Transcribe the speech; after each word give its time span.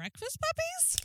breakfast 0.00 0.38
puppies? 0.40 0.96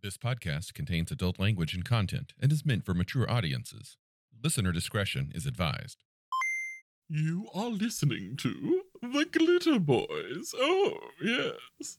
This 0.00 0.16
podcast 0.16 0.74
contains 0.74 1.10
adult 1.10 1.40
language 1.40 1.74
and 1.74 1.84
content 1.84 2.34
and 2.40 2.52
is 2.52 2.64
meant 2.64 2.86
for 2.86 2.94
mature 2.94 3.28
audiences. 3.28 3.96
Listener 4.44 4.70
discretion 4.70 5.32
is 5.34 5.44
advised. 5.44 6.04
You 7.08 7.48
are 7.52 7.68
listening 7.68 8.36
to 8.42 8.82
the 9.02 9.24
Glitter 9.24 9.80
Boys. 9.80 10.54
Oh, 10.56 10.98
yes. 11.20 11.98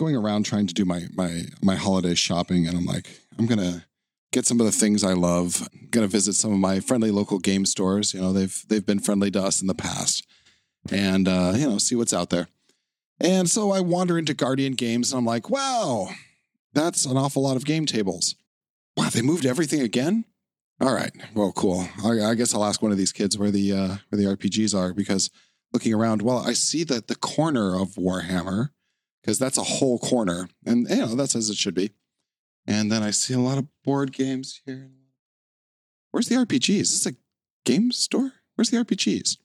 Going 0.00 0.16
around 0.16 0.44
trying 0.44 0.66
to 0.66 0.72
do 0.72 0.86
my 0.86 1.04
my 1.14 1.42
my 1.62 1.76
holiday 1.76 2.14
shopping 2.14 2.66
and 2.66 2.76
I'm 2.76 2.86
like, 2.86 3.06
I'm 3.38 3.46
gonna 3.46 3.84
get 4.32 4.46
some 4.46 4.58
of 4.58 4.64
the 4.64 4.72
things 4.72 5.04
I 5.04 5.12
love. 5.12 5.68
Gonna 5.90 6.06
visit 6.08 6.32
some 6.32 6.52
of 6.52 6.58
my 6.58 6.80
friendly 6.80 7.10
local 7.10 7.38
game 7.38 7.66
stores. 7.66 8.14
You 8.14 8.22
know, 8.22 8.32
they've 8.32 8.64
they've 8.68 8.84
been 8.84 8.98
friendly 8.98 9.30
to 9.32 9.42
us 9.42 9.60
in 9.60 9.66
the 9.66 9.74
past. 9.74 10.26
And 10.90 11.28
uh, 11.28 11.52
you 11.54 11.68
know, 11.68 11.76
see 11.76 11.94
what's 11.96 12.14
out 12.14 12.30
there. 12.30 12.48
And 13.20 13.50
so 13.50 13.70
I 13.72 13.80
wander 13.80 14.18
into 14.18 14.32
Guardian 14.32 14.72
Games 14.72 15.12
and 15.12 15.18
I'm 15.18 15.26
like, 15.26 15.50
wow, 15.50 16.08
that's 16.72 17.04
an 17.04 17.18
awful 17.18 17.42
lot 17.42 17.56
of 17.56 17.66
game 17.66 17.84
tables. 17.84 18.34
Wow, 18.96 19.10
they 19.10 19.20
moved 19.20 19.44
everything 19.44 19.82
again? 19.82 20.24
All 20.80 20.94
right. 20.94 21.12
Well, 21.34 21.52
cool. 21.52 21.86
I, 22.02 22.30
I 22.30 22.34
guess 22.34 22.54
I'll 22.54 22.64
ask 22.64 22.80
one 22.80 22.90
of 22.92 22.96
these 22.96 23.12
kids 23.12 23.36
where 23.36 23.50
the 23.50 23.72
uh, 23.74 23.96
where 24.08 24.18
the 24.18 24.34
RPGs 24.34 24.74
are 24.74 24.94
because 24.94 25.28
looking 25.74 25.92
around, 25.92 26.22
well, 26.22 26.38
I 26.38 26.54
see 26.54 26.84
that 26.84 27.08
the 27.08 27.16
corner 27.16 27.78
of 27.78 27.96
Warhammer 27.96 28.70
because 29.20 29.38
that's 29.38 29.58
a 29.58 29.62
whole 29.62 29.98
corner, 29.98 30.48
and 30.64 30.88
you 30.88 30.96
know 30.96 31.14
that's 31.14 31.36
as 31.36 31.50
it 31.50 31.56
should 31.56 31.74
be. 31.74 31.90
And 32.66 32.90
then 32.90 33.02
I 33.02 33.10
see 33.10 33.34
a 33.34 33.38
lot 33.38 33.58
of 33.58 33.66
board 33.84 34.12
games 34.12 34.60
here. 34.64 34.90
Where's 36.10 36.28
the 36.28 36.36
RPGs? 36.36 36.80
Is 36.80 37.04
this 37.04 37.14
a 37.14 37.16
game 37.64 37.92
store? 37.92 38.32
Where's 38.54 38.70
the 38.70 38.78
RPGs? 38.78 39.38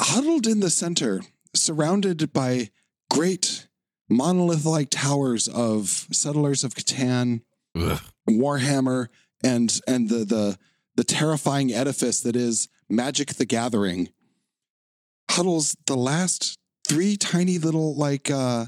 Huddled 0.00 0.46
in 0.46 0.60
the 0.60 0.70
center, 0.70 1.22
surrounded 1.54 2.32
by 2.32 2.70
great 3.10 3.68
monolith-like 4.08 4.90
towers 4.90 5.48
of 5.48 5.88
Settlers 6.12 6.64
of 6.64 6.74
Catan, 6.74 7.42
Ugh. 7.76 8.00
Warhammer, 8.28 9.08
and 9.42 9.80
and 9.86 10.08
the 10.08 10.24
the 10.24 10.58
the 10.94 11.04
terrifying 11.04 11.72
edifice 11.72 12.20
that 12.20 12.36
is 12.36 12.68
Magic 12.88 13.34
the 13.34 13.46
Gathering 13.46 14.10
huddles 15.30 15.76
the 15.86 15.96
last 15.96 16.58
three 16.92 17.16
tiny 17.16 17.58
little 17.58 17.94
like 17.94 18.30
uh 18.30 18.66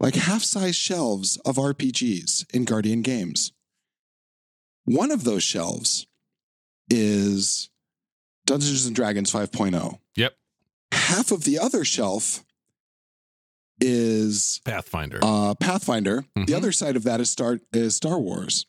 like 0.00 0.14
half-size 0.14 0.76
shelves 0.76 1.36
of 1.44 1.56
RPGs 1.56 2.46
in 2.54 2.64
Guardian 2.64 3.02
Games. 3.02 3.52
One 4.84 5.10
of 5.10 5.24
those 5.24 5.42
shelves 5.42 6.06
is 6.88 7.68
Dungeons 8.46 8.86
and 8.86 8.94
Dragons 8.96 9.30
5.0. 9.32 9.98
Yep. 10.16 10.34
Half 10.92 11.32
of 11.32 11.44
the 11.44 11.58
other 11.58 11.84
shelf 11.84 12.44
is 13.80 14.60
Pathfinder. 14.64 15.18
uh, 15.22 15.54
Pathfinder. 15.56 16.24
The 16.34 16.44
Mhm. 16.44 16.54
other 16.56 16.72
side 16.72 16.96
of 16.96 17.02
that 17.04 17.20
is 17.20 17.30
Star 17.30 17.60
is 17.72 17.94
Star 17.96 18.18
Wars, 18.20 18.66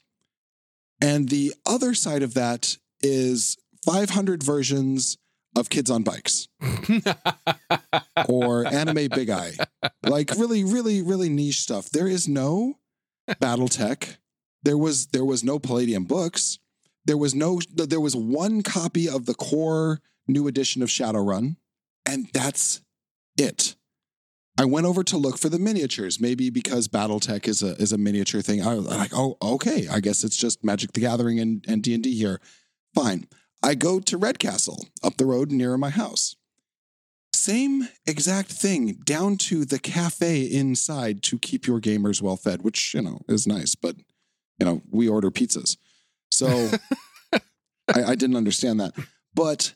and 0.99 1.29
the 1.29 1.53
other 1.65 1.93
side 1.93 2.23
of 2.23 2.33
that 2.33 2.77
is 3.01 3.55
500 3.85 4.43
versions 4.43 5.17
of 5.55 5.69
Kids 5.69 5.89
on 5.89 6.03
Bikes 6.03 6.47
or 8.27 8.65
Anime 8.67 9.07
Big 9.09 9.29
Eye, 9.29 9.53
like 10.03 10.31
really, 10.31 10.63
really, 10.63 11.01
really 11.01 11.29
niche 11.29 11.61
stuff. 11.61 11.89
There 11.89 12.07
is 12.07 12.27
no 12.27 12.75
BattleTech. 13.29 14.17
There 14.63 14.77
was 14.77 15.07
there 15.07 15.25
was 15.25 15.43
no 15.43 15.59
Palladium 15.59 16.05
books. 16.05 16.59
There 17.05 17.17
was 17.17 17.33
no 17.33 17.59
there 17.73 18.01
was 18.01 18.15
one 18.15 18.61
copy 18.61 19.09
of 19.09 19.25
the 19.25 19.33
core 19.33 20.01
new 20.27 20.47
edition 20.47 20.81
of 20.81 20.89
Shadowrun, 20.89 21.57
and 22.05 22.27
that's 22.33 22.81
it. 23.37 23.75
I 24.59 24.65
went 24.65 24.85
over 24.85 25.05
to 25.05 25.17
look 25.17 25.37
for 25.37 25.47
the 25.47 25.57
miniatures, 25.57 26.19
maybe 26.19 26.49
because 26.49 26.89
BattleTech 26.89 27.47
is 27.47 27.63
a 27.63 27.75
is 27.81 27.93
a 27.93 27.97
miniature 27.97 28.41
thing. 28.41 28.61
I 28.61 28.75
was 28.75 28.85
like, 28.85 29.11
oh, 29.13 29.37
okay. 29.41 29.87
I 29.87 30.01
guess 30.01 30.25
it's 30.25 30.35
just 30.35 30.65
Magic 30.65 30.91
the 30.91 30.99
Gathering 30.99 31.39
and 31.39 31.63
and 31.67 31.81
D 31.81 31.93
and 31.93 32.03
D 32.03 32.13
here. 32.13 32.41
Fine. 32.93 33.27
I 33.61 33.75
go 33.75 33.99
to 33.99 34.17
Red 34.17 34.39
Castle 34.39 34.87
up 35.03 35.17
the 35.17 35.25
road 35.25 35.51
near 35.51 35.77
my 35.77 35.89
house. 35.89 36.35
Same 37.33 37.87
exact 38.05 38.51
thing, 38.51 38.99
down 39.05 39.37
to 39.37 39.65
the 39.65 39.79
cafe 39.79 40.43
inside 40.43 41.23
to 41.23 41.37
keep 41.37 41.67
your 41.67 41.79
gamers 41.79 42.21
well 42.21 42.35
fed, 42.35 42.63
which 42.63 42.93
you 42.93 43.01
know 43.01 43.21
is 43.27 43.47
nice, 43.47 43.75
but 43.75 43.95
you 44.59 44.65
know 44.65 44.81
we 44.89 45.07
order 45.07 45.31
pizzas, 45.31 45.77
so 46.31 46.71
I, 47.33 48.03
I 48.03 48.15
didn't 48.15 48.35
understand 48.35 48.79
that. 48.79 48.93
But 49.33 49.73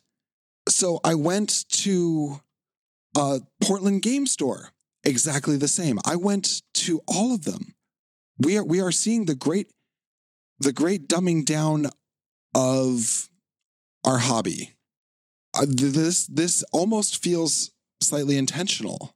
so 0.68 1.00
I 1.04 1.16
went 1.16 1.70
to 1.70 2.42
a 3.16 3.42
Portland 3.62 4.02
game 4.02 4.28
store, 4.28 4.72
exactly 5.04 5.58
the 5.58 5.68
same. 5.68 6.00
I 6.06 6.16
went 6.16 6.64
to 6.74 7.02
all 7.08 7.34
of 7.34 7.46
them. 7.46 7.76
We 8.40 8.58
are 8.58 8.64
we 8.64 8.82
are 8.82 8.92
seeing 8.92 9.26
the 9.26 9.36
great 9.36 9.72
the 10.60 10.74
great 10.74 11.08
dumbing 11.08 11.46
down 11.46 11.88
of 12.56 13.30
our 14.06 14.20
hobby. 14.20 14.74
Uh, 15.56 15.66
this 15.68 16.26
this 16.28 16.64
almost 16.72 17.22
feels 17.22 17.72
slightly 18.02 18.38
intentional. 18.38 19.16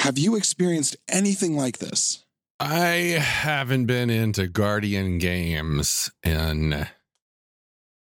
Have 0.00 0.18
you 0.18 0.36
experienced 0.36 0.96
anything 1.08 1.56
like 1.56 1.78
this? 1.78 2.24
I 2.60 3.18
haven't 3.18 3.86
been 3.86 4.10
into 4.10 4.46
Guardian 4.46 5.18
games 5.18 6.10
in 6.22 6.86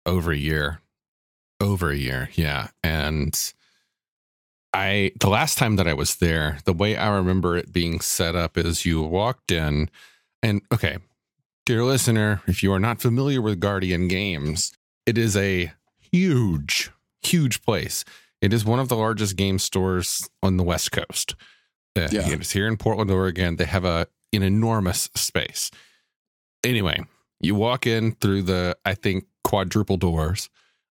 over 0.05 0.31
a 0.31 0.37
year. 0.37 0.81
Over 1.61 1.91
a 1.91 1.97
year, 1.97 2.29
yeah. 2.33 2.69
And 2.83 3.37
I 4.73 5.11
the 5.19 5.29
last 5.29 5.57
time 5.57 5.75
that 5.75 5.87
I 5.87 5.93
was 5.93 6.15
there, 6.15 6.59
the 6.65 6.73
way 6.73 6.95
I 6.95 7.13
remember 7.15 7.57
it 7.57 7.73
being 7.73 7.99
set 7.99 8.35
up 8.35 8.57
is 8.57 8.85
you 8.85 9.01
walked 9.01 9.51
in 9.51 9.89
and 10.41 10.61
okay, 10.71 10.99
dear 11.65 11.83
listener, 11.83 12.41
if 12.47 12.63
you 12.63 12.71
are 12.71 12.79
not 12.79 13.01
familiar 13.01 13.41
with 13.41 13.59
Guardian 13.59 14.07
games, 14.07 14.71
it 15.09 15.17
is 15.17 15.35
a 15.35 15.71
huge, 16.11 16.91
huge 17.21 17.61
place. 17.63 18.05
It 18.41 18.53
is 18.53 18.63
one 18.63 18.79
of 18.79 18.87
the 18.89 18.95
largest 18.95 19.35
game 19.35 19.57
stores 19.59 20.29
on 20.43 20.57
the 20.57 20.63
West 20.63 20.91
Coast. 20.91 21.35
Uh, 21.97 22.07
Yeah. 22.11 22.29
It's 22.29 22.51
here 22.51 22.67
in 22.67 22.77
Portland, 22.77 23.09
Oregon. 23.11 23.55
They 23.55 23.65
have 23.65 23.85
a 23.85 24.07
an 24.31 24.43
enormous 24.43 25.09
space. 25.15 25.71
Anyway, 26.63 26.99
you 27.39 27.55
walk 27.55 27.87
in 27.87 28.11
through 28.21 28.43
the 28.43 28.77
I 28.85 28.93
think 28.93 29.25
quadruple 29.43 29.97
doors, 29.97 30.49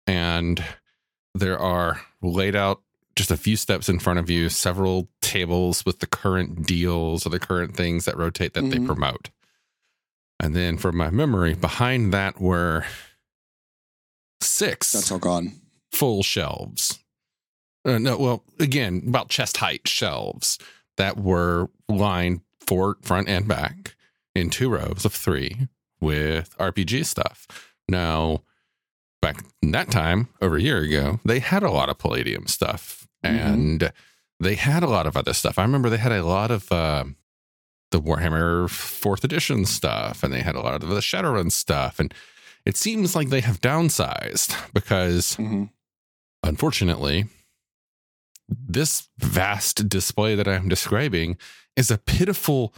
and 0.05 0.61
there 1.33 1.57
are 1.57 2.01
laid 2.21 2.55
out 2.55 2.81
just 3.15 3.31
a 3.31 3.37
few 3.37 3.55
steps 3.55 3.87
in 3.87 3.99
front 3.99 4.19
of 4.19 4.29
you, 4.29 4.49
several 4.49 5.07
tables 5.21 5.85
with 5.85 5.99
the 5.99 6.07
current 6.07 6.67
deals 6.67 7.25
or 7.25 7.29
the 7.29 7.39
current 7.39 7.75
things 7.77 8.03
that 8.05 8.17
rotate 8.17 8.53
that 8.55 8.69
they 8.69 8.77
Mhm. 8.79 8.85
promote. 8.85 9.29
And 10.39 10.53
then 10.55 10.77
from 10.77 10.97
my 10.97 11.09
memory, 11.09 11.53
behind 11.53 12.13
that 12.13 12.41
were 12.41 12.85
six 14.43 14.91
That's 14.91 15.11
all 15.11 15.19
gone. 15.19 15.53
full 15.91 16.23
shelves. 16.23 16.99
Uh, 17.85 17.97
no, 17.97 18.17
well, 18.17 18.43
again, 18.59 19.03
about 19.07 19.29
chest 19.29 19.57
height 19.57 19.87
shelves 19.87 20.59
that 20.97 21.17
were 21.17 21.69
lined 21.89 22.41
for 22.59 22.97
front 23.01 23.27
and 23.27 23.47
back 23.47 23.95
in 24.35 24.49
two 24.49 24.69
rows 24.69 25.03
of 25.03 25.13
three 25.13 25.67
with 25.99 26.55
RPG 26.57 27.05
stuff. 27.05 27.47
Now, 27.89 28.43
back 29.21 29.43
in 29.61 29.71
that 29.71 29.89
time, 29.91 30.29
over 30.41 30.57
a 30.57 30.61
year 30.61 30.77
ago, 30.79 31.19
they 31.25 31.39
had 31.39 31.63
a 31.63 31.71
lot 31.71 31.89
of 31.89 31.97
Palladium 31.97 32.47
stuff 32.47 33.07
Mhm. 33.25 33.29
and 33.29 33.93
they 34.39 34.55
had 34.55 34.83
a 34.83 34.87
lot 34.89 35.05
of 35.07 35.17
other 35.17 35.33
stuff. 35.33 35.57
I 35.59 35.63
remember 35.63 35.89
they 35.89 35.97
had 35.97 36.11
a 36.11 36.23
lot 36.25 36.49
of 36.51 36.71
uh, 36.71 37.05
the 37.91 38.01
Warhammer 38.01 38.69
fourth 38.69 39.23
edition 39.23 39.65
stuff 39.65 40.23
and 40.23 40.31
they 40.33 40.41
had 40.41 40.55
a 40.55 40.61
lot 40.61 40.81
of 40.83 40.89
the 40.89 40.95
Shadowrun 41.01 41.51
stuff. 41.51 41.99
And 41.99 42.13
it 42.65 42.77
seems 42.77 43.15
like 43.15 43.29
they 43.29 43.41
have 43.41 43.61
downsized 43.61 44.55
because 44.73 45.35
Mhm. 45.37 45.69
unfortunately, 46.43 47.27
this 48.49 49.07
vast 49.17 49.87
display 49.87 50.35
that 50.35 50.47
I'm 50.47 50.67
describing 50.69 51.37
is 51.75 51.89
a 51.89 51.97
pitiful, 51.97 52.73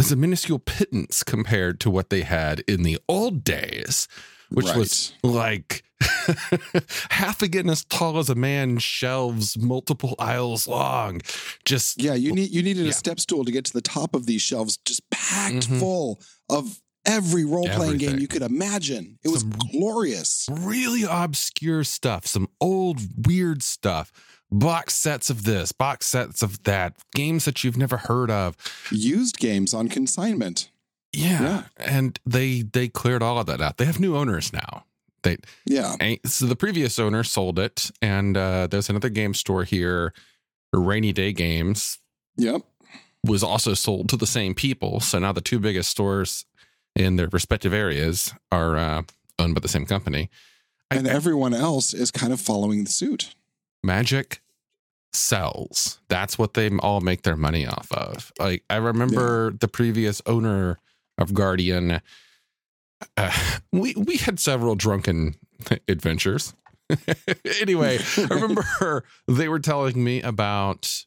is 0.00 0.10
a 0.12 0.16
minuscule 0.16 0.58
pittance 0.58 1.22
compared 1.22 1.80
to 1.80 1.90
what 1.90 2.10
they 2.10 2.22
had 2.22 2.60
in 2.66 2.82
the 2.82 2.98
old 3.08 3.44
days, 3.44 4.08
which 4.50 4.66
was 4.74 5.12
like 5.22 5.84
half 7.10 7.40
again 7.40 7.70
as 7.70 7.84
tall 7.84 8.18
as 8.18 8.28
a 8.28 8.34
man, 8.34 8.78
shelves 8.78 9.56
multiple 9.56 10.14
aisles 10.18 10.66
long. 10.66 11.22
Just 11.64 12.00
Yeah, 12.02 12.14
you 12.14 12.32
need 12.32 12.50
you 12.50 12.62
needed 12.62 12.84
Yeah. 12.84 12.90
a 12.90 12.94
step 12.94 13.20
stool 13.20 13.44
to 13.44 13.52
get 13.52 13.64
to 13.66 13.72
the 13.72 13.80
top 13.80 14.14
of 14.14 14.26
these 14.26 14.42
shelves, 14.42 14.76
just 14.84 15.08
packed 15.10 15.68
Mhm. 15.70 15.78
full 15.78 16.20
of 16.50 16.80
every 17.06 17.44
role 17.44 17.68
playing 17.68 17.98
game 17.98 18.18
you 18.18 18.28
could 18.28 18.42
imagine. 18.42 19.18
It 19.22 19.28
was 19.28 19.40
Some- 19.40 19.50
glorious. 19.50 20.48
really 20.50 21.04
obscure 21.08 21.84
stuff, 21.84 22.26
some 22.26 22.48
old 22.60 23.26
weird 23.26 23.62
stuff, 23.62 24.12
box 24.50 24.94
sets 24.94 25.30
of 25.30 25.44
this, 25.44 25.72
box 25.72 26.06
sets 26.06 26.42
of 26.42 26.62
that, 26.64 26.96
games 27.14 27.44
that 27.46 27.64
you've 27.64 27.76
never 27.76 27.96
heard 27.96 28.30
of. 28.30 28.56
Used 28.90 29.38
games 29.38 29.72
on 29.74 29.88
consignment. 29.88 30.70
Yeah. 31.12 31.40
Yeah. 31.42 31.62
And 31.78 32.18
they 32.26 32.62
they 32.62 32.88
cleared 32.88 33.22
all 33.22 33.38
of 33.38 33.46
that 33.46 33.60
out. 33.60 33.78
They 33.78 33.86
have 33.86 33.98
new 34.00 34.16
owners 34.16 34.52
now. 34.52 34.84
They 35.22 35.38
Yeah. 35.64 35.96
so 36.26 36.46
the 36.46 36.56
previous 36.56 36.98
owner 36.98 37.24
sold 37.24 37.58
it, 37.58 37.90
and 38.02 38.36
uh, 38.36 38.66
there's 38.70 38.90
another 38.90 39.08
game 39.08 39.32
store 39.34 39.64
here, 39.64 40.12
Rainy 40.72 41.12
Day 41.12 41.32
Games, 41.32 41.98
Yep. 42.36 42.62
was 43.24 43.42
also 43.42 43.72
sold 43.74 44.08
to 44.10 44.16
the 44.16 44.26
same 44.26 44.54
people. 44.54 45.00
So 45.00 45.18
now 45.18 45.32
the 45.32 45.40
two 45.40 45.58
biggest 45.58 45.90
stores 45.90 46.44
in 46.96 47.16
their 47.16 47.28
respective 47.28 47.72
areas 47.72 48.32
are 48.50 48.76
uh, 48.76 49.02
owned 49.38 49.54
by 49.54 49.60
the 49.60 49.68
same 49.68 49.86
company. 49.86 50.28
I- 50.90 50.96
And 50.96 51.06
everyone 51.06 51.54
else 51.54 51.92
is 51.94 52.10
kind 52.10 52.32
of 52.32 52.40
following 52.40 52.84
the 52.84 52.90
suit. 52.90 53.34
Magic 53.84 54.40
sells. 55.12 56.00
That's 56.08 56.38
what 56.38 56.54
they 56.54 56.68
all 56.78 57.00
make 57.00 57.22
their 57.22 57.36
money 57.36 57.66
off 57.66 57.90
of. 57.92 58.32
Like 58.38 58.64
I 58.68 58.76
remember 58.76 59.52
the 59.52 59.68
previous 59.68 60.20
owner 60.26 60.78
of 61.18 61.32
Guardian. 61.34 62.00
Uh, 63.16 63.32
we 63.72 63.94
we 63.96 64.16
had 64.16 64.40
several 64.40 64.74
drunken 64.74 65.34
adventures. 65.88 66.54
anyway, 67.60 67.98
I 68.18 68.22
remember 68.30 69.04
they 69.28 69.48
were 69.48 69.58
telling 69.60 70.02
me 70.02 70.22
about 70.22 71.04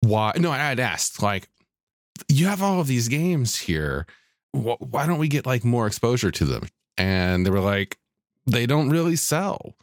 why. 0.00 0.32
No, 0.38 0.50
I 0.50 0.56
had 0.58 0.80
asked 0.80 1.22
like, 1.22 1.48
you 2.28 2.46
have 2.46 2.62
all 2.62 2.80
of 2.80 2.86
these 2.86 3.08
games 3.08 3.56
here. 3.56 4.06
Wh- 4.52 4.80
Why 4.80 5.06
don't 5.06 5.18
we 5.18 5.28
get 5.28 5.46
like 5.46 5.64
more 5.64 5.86
exposure 5.86 6.30
to 6.30 6.44
them? 6.44 6.68
And 6.98 7.44
they 7.46 7.50
were 7.50 7.60
like, 7.60 7.98
they 8.46 8.66
don't 8.66 8.90
really 8.90 9.16
sell. 9.16 9.74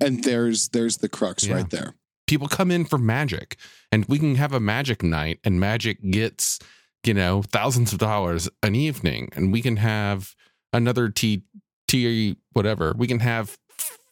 And 0.00 0.22
there's 0.24 0.68
there's 0.70 0.98
the 0.98 1.08
crux 1.08 1.46
Yeah. 1.46 1.54
right 1.56 1.70
there. 1.70 1.94
people 2.26 2.48
come 2.48 2.70
in 2.70 2.84
for 2.84 2.98
magic 2.98 3.56
and 3.92 4.04
we 4.06 4.18
can 4.18 4.34
have 4.34 4.52
a 4.52 4.60
magic 4.60 5.02
night 5.02 5.38
and 5.44 5.58
magic 5.60 5.98
gets 6.10 6.58
you 7.04 7.14
know 7.14 7.40
thousands 7.42 7.92
of 7.92 7.98
dollars 8.00 8.48
an 8.62 8.74
evening 8.74 9.28
and 9.36 9.52
we 9.52 9.62
can 9.62 9.76
have 9.76 10.34
another 10.72 11.08
t 11.08 11.44
t 11.88 12.36
whatever 12.52 12.92
we 12.98 13.06
can 13.06 13.20
have 13.20 13.56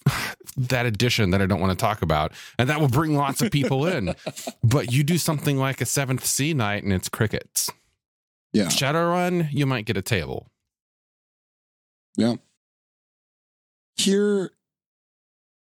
that 0.57 0.87
edition 0.87 1.31
that 1.31 1.43
i 1.43 1.47
don't 1.47 1.61
want 1.61 1.77
to 1.77 1.83
talk 1.85 2.03
about 2.03 2.31
and 2.59 2.69
that 2.71 2.81
will 2.81 2.89
bring 2.89 3.17
lots 3.17 3.43
of 3.43 3.51
people 3.51 3.85
in 3.87 4.15
but 4.63 4.93
you 4.93 5.03
do 5.03 5.19
something 5.19 5.59
like 5.59 5.81
a 5.81 5.87
seventh 5.87 6.25
sea 6.25 6.55
night 6.55 6.85
and 6.85 6.93
it's 6.93 7.09
crickets 7.09 7.69
Yeah. 8.55 8.69
shadowrun 8.69 9.49
you 9.53 9.67
might 9.67 9.85
get 9.85 9.99
a 9.99 10.03
table 10.03 10.51
Yeah. 12.17 12.37
Here 13.97 14.51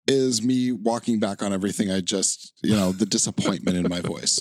is 0.08 0.42
me 0.42 0.72
walking 0.72 1.20
back 1.20 1.42
on 1.42 1.54
everything 1.54 1.92
I 1.92 2.02
just, 2.02 2.54
you 2.64 2.76
know, 2.76 2.92
the 2.92 3.06
disappointment 3.06 3.78
in 3.78 3.88
my 3.90 4.02
voice. 4.02 4.40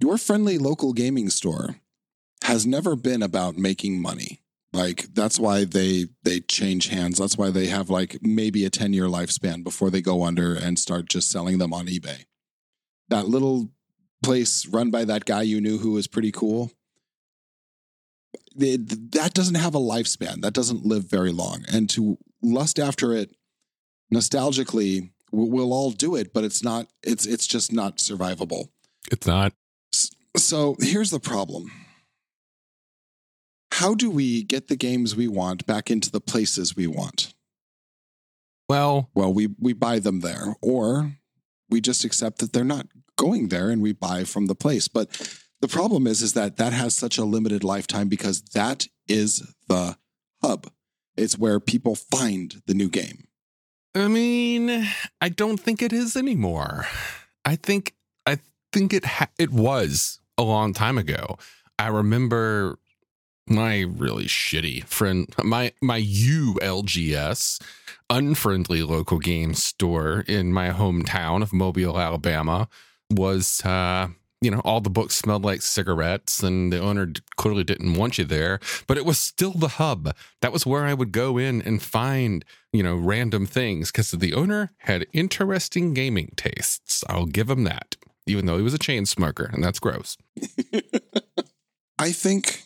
Your 0.00 0.18
friendly 0.18 0.58
local 0.58 0.92
gaming 0.92 1.30
store 1.30 1.76
has 2.44 2.66
never 2.66 2.94
been 2.94 3.22
about 3.22 3.56
making 3.56 4.00
money. 4.00 4.40
Like 4.72 5.14
that's 5.14 5.38
why 5.40 5.64
they 5.64 6.06
they 6.22 6.40
change 6.40 6.88
hands. 6.88 7.18
That's 7.18 7.38
why 7.38 7.50
they 7.50 7.66
have 7.66 7.88
like 7.88 8.18
maybe 8.20 8.64
a 8.64 8.70
10-year 8.70 9.06
lifespan 9.06 9.64
before 9.64 9.90
they 9.90 10.02
go 10.02 10.22
under 10.22 10.54
and 10.54 10.78
start 10.78 11.08
just 11.08 11.30
selling 11.30 11.58
them 11.58 11.72
on 11.72 11.86
eBay. 11.86 12.24
That 13.08 13.28
little 13.28 13.70
place 14.22 14.66
run 14.66 14.90
by 14.90 15.04
that 15.04 15.24
guy 15.24 15.42
you 15.42 15.60
knew 15.60 15.78
who 15.78 15.92
was 15.92 16.06
pretty 16.06 16.32
cool. 16.32 16.72
They- 18.54 18.76
that 18.76 19.34
doesn't 19.34 19.54
have 19.56 19.74
a 19.74 19.78
lifespan. 19.80 20.42
That 20.42 20.54
doesn't 20.54 20.84
live 20.84 21.04
very 21.04 21.32
long. 21.32 21.64
And 21.68 21.88
to 21.90 22.18
lust 22.42 22.78
after 22.78 23.12
it 23.12 23.34
nostalgically, 24.12 25.10
we'll 25.32 25.72
all 25.72 25.90
do 25.90 26.14
it, 26.14 26.32
but 26.32 26.44
it's 26.44 26.62
not. 26.62 26.88
It's 27.02 27.26
it's 27.26 27.46
just 27.46 27.72
not 27.72 27.98
survivable. 27.98 28.68
it's 29.10 29.26
not 29.26 29.52
So 30.36 30.76
here's 30.80 31.10
the 31.10 31.20
problem. 31.20 31.70
How 33.72 33.94
do 33.94 34.10
we 34.10 34.42
get 34.42 34.68
the 34.68 34.76
games 34.76 35.14
we 35.16 35.28
want 35.28 35.66
back 35.66 35.90
into 35.90 36.10
the 36.10 36.20
places 36.20 36.76
we 36.76 36.86
want? 36.86 37.34
well 38.68 39.10
Well, 39.14 39.32
we 39.32 39.48
we 39.58 39.72
buy 39.72 39.98
them 39.98 40.20
there, 40.20 40.56
or 40.60 41.16
we 41.68 41.80
just 41.80 42.04
accept 42.04 42.38
that 42.38 42.52
they're 42.52 42.64
not 42.64 42.86
going 43.16 43.48
there, 43.48 43.70
and 43.70 43.82
we 43.82 43.92
buy 43.92 44.24
from 44.24 44.46
the 44.46 44.54
place. 44.54 44.88
But 44.88 45.08
the 45.66 45.72
problem 45.72 46.06
is, 46.06 46.22
is 46.22 46.34
that 46.34 46.58
that 46.58 46.72
has 46.72 46.94
such 46.94 47.18
a 47.18 47.24
limited 47.24 47.64
lifetime 47.64 48.08
because 48.08 48.40
that 48.54 48.86
is 49.08 49.52
the 49.68 49.96
hub. 50.40 50.70
It's 51.16 51.36
where 51.36 51.58
people 51.58 51.96
find 51.96 52.62
the 52.66 52.74
new 52.74 52.88
game. 52.88 53.24
I 53.94 54.06
mean, 54.06 54.86
I 55.20 55.28
don't 55.28 55.58
think 55.58 55.82
it 55.82 55.92
is 55.92 56.16
anymore. 56.16 56.86
I 57.44 57.56
think 57.56 57.94
I 58.26 58.38
think 58.72 58.92
it 58.92 59.04
ha- 59.04 59.30
it 59.38 59.50
was 59.50 60.20
a 60.38 60.42
long 60.42 60.72
time 60.72 60.98
ago. 60.98 61.36
I 61.78 61.88
remember 61.88 62.78
my 63.48 63.80
really 63.80 64.26
shitty 64.26 64.84
friend, 64.84 65.26
my 65.42 65.72
my 65.82 66.00
ULGS, 66.00 67.60
unfriendly 68.08 68.82
local 68.82 69.18
game 69.18 69.54
store 69.54 70.20
in 70.28 70.52
my 70.52 70.70
hometown 70.70 71.42
of 71.42 71.52
Mobile, 71.52 71.98
Alabama, 71.98 72.68
was 73.10 73.64
uh, 73.64 74.08
you 74.46 74.50
know 74.50 74.62
all 74.64 74.80
the 74.80 74.88
books 74.88 75.14
smelled 75.14 75.44
like 75.44 75.60
cigarettes, 75.60 76.42
and 76.42 76.72
the 76.72 76.78
owner 76.78 77.12
clearly 77.36 77.64
didn't 77.64 77.94
want 77.94 78.16
you 78.16 78.24
there. 78.24 78.58
But 78.86 78.96
it 78.96 79.04
was 79.04 79.18
still 79.18 79.52
the 79.52 79.68
hub. 79.68 80.14
That 80.40 80.52
was 80.52 80.64
where 80.64 80.84
I 80.84 80.94
would 80.94 81.12
go 81.12 81.36
in 81.36 81.60
and 81.62 81.82
find 81.82 82.44
you 82.76 82.82
know, 82.82 82.94
random 82.94 83.46
things 83.46 83.90
because 83.90 84.10
the 84.10 84.34
owner 84.34 84.70
had 84.80 85.06
interesting 85.14 85.94
gaming 85.94 86.32
tastes. 86.36 87.02
I'll 87.08 87.24
give 87.24 87.48
him 87.48 87.64
that, 87.64 87.96
even 88.26 88.44
though 88.44 88.58
he 88.58 88.62
was 88.62 88.74
a 88.74 88.78
chain 88.78 89.06
smoker, 89.06 89.48
and 89.50 89.64
that's 89.64 89.78
gross. 89.78 90.18
I 91.98 92.12
think 92.12 92.64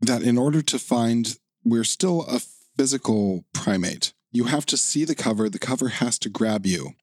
that 0.00 0.22
in 0.22 0.38
order 0.38 0.62
to 0.62 0.78
find, 0.78 1.38
we're 1.62 1.84
still 1.84 2.22
a 2.22 2.40
physical 2.78 3.44
primate. 3.52 4.14
You 4.32 4.44
have 4.44 4.64
to 4.66 4.78
see 4.78 5.04
the 5.04 5.14
cover, 5.14 5.50
the 5.50 5.58
cover 5.58 5.88
has 5.88 6.18
to 6.20 6.30
grab 6.30 6.64
you. 6.64 6.94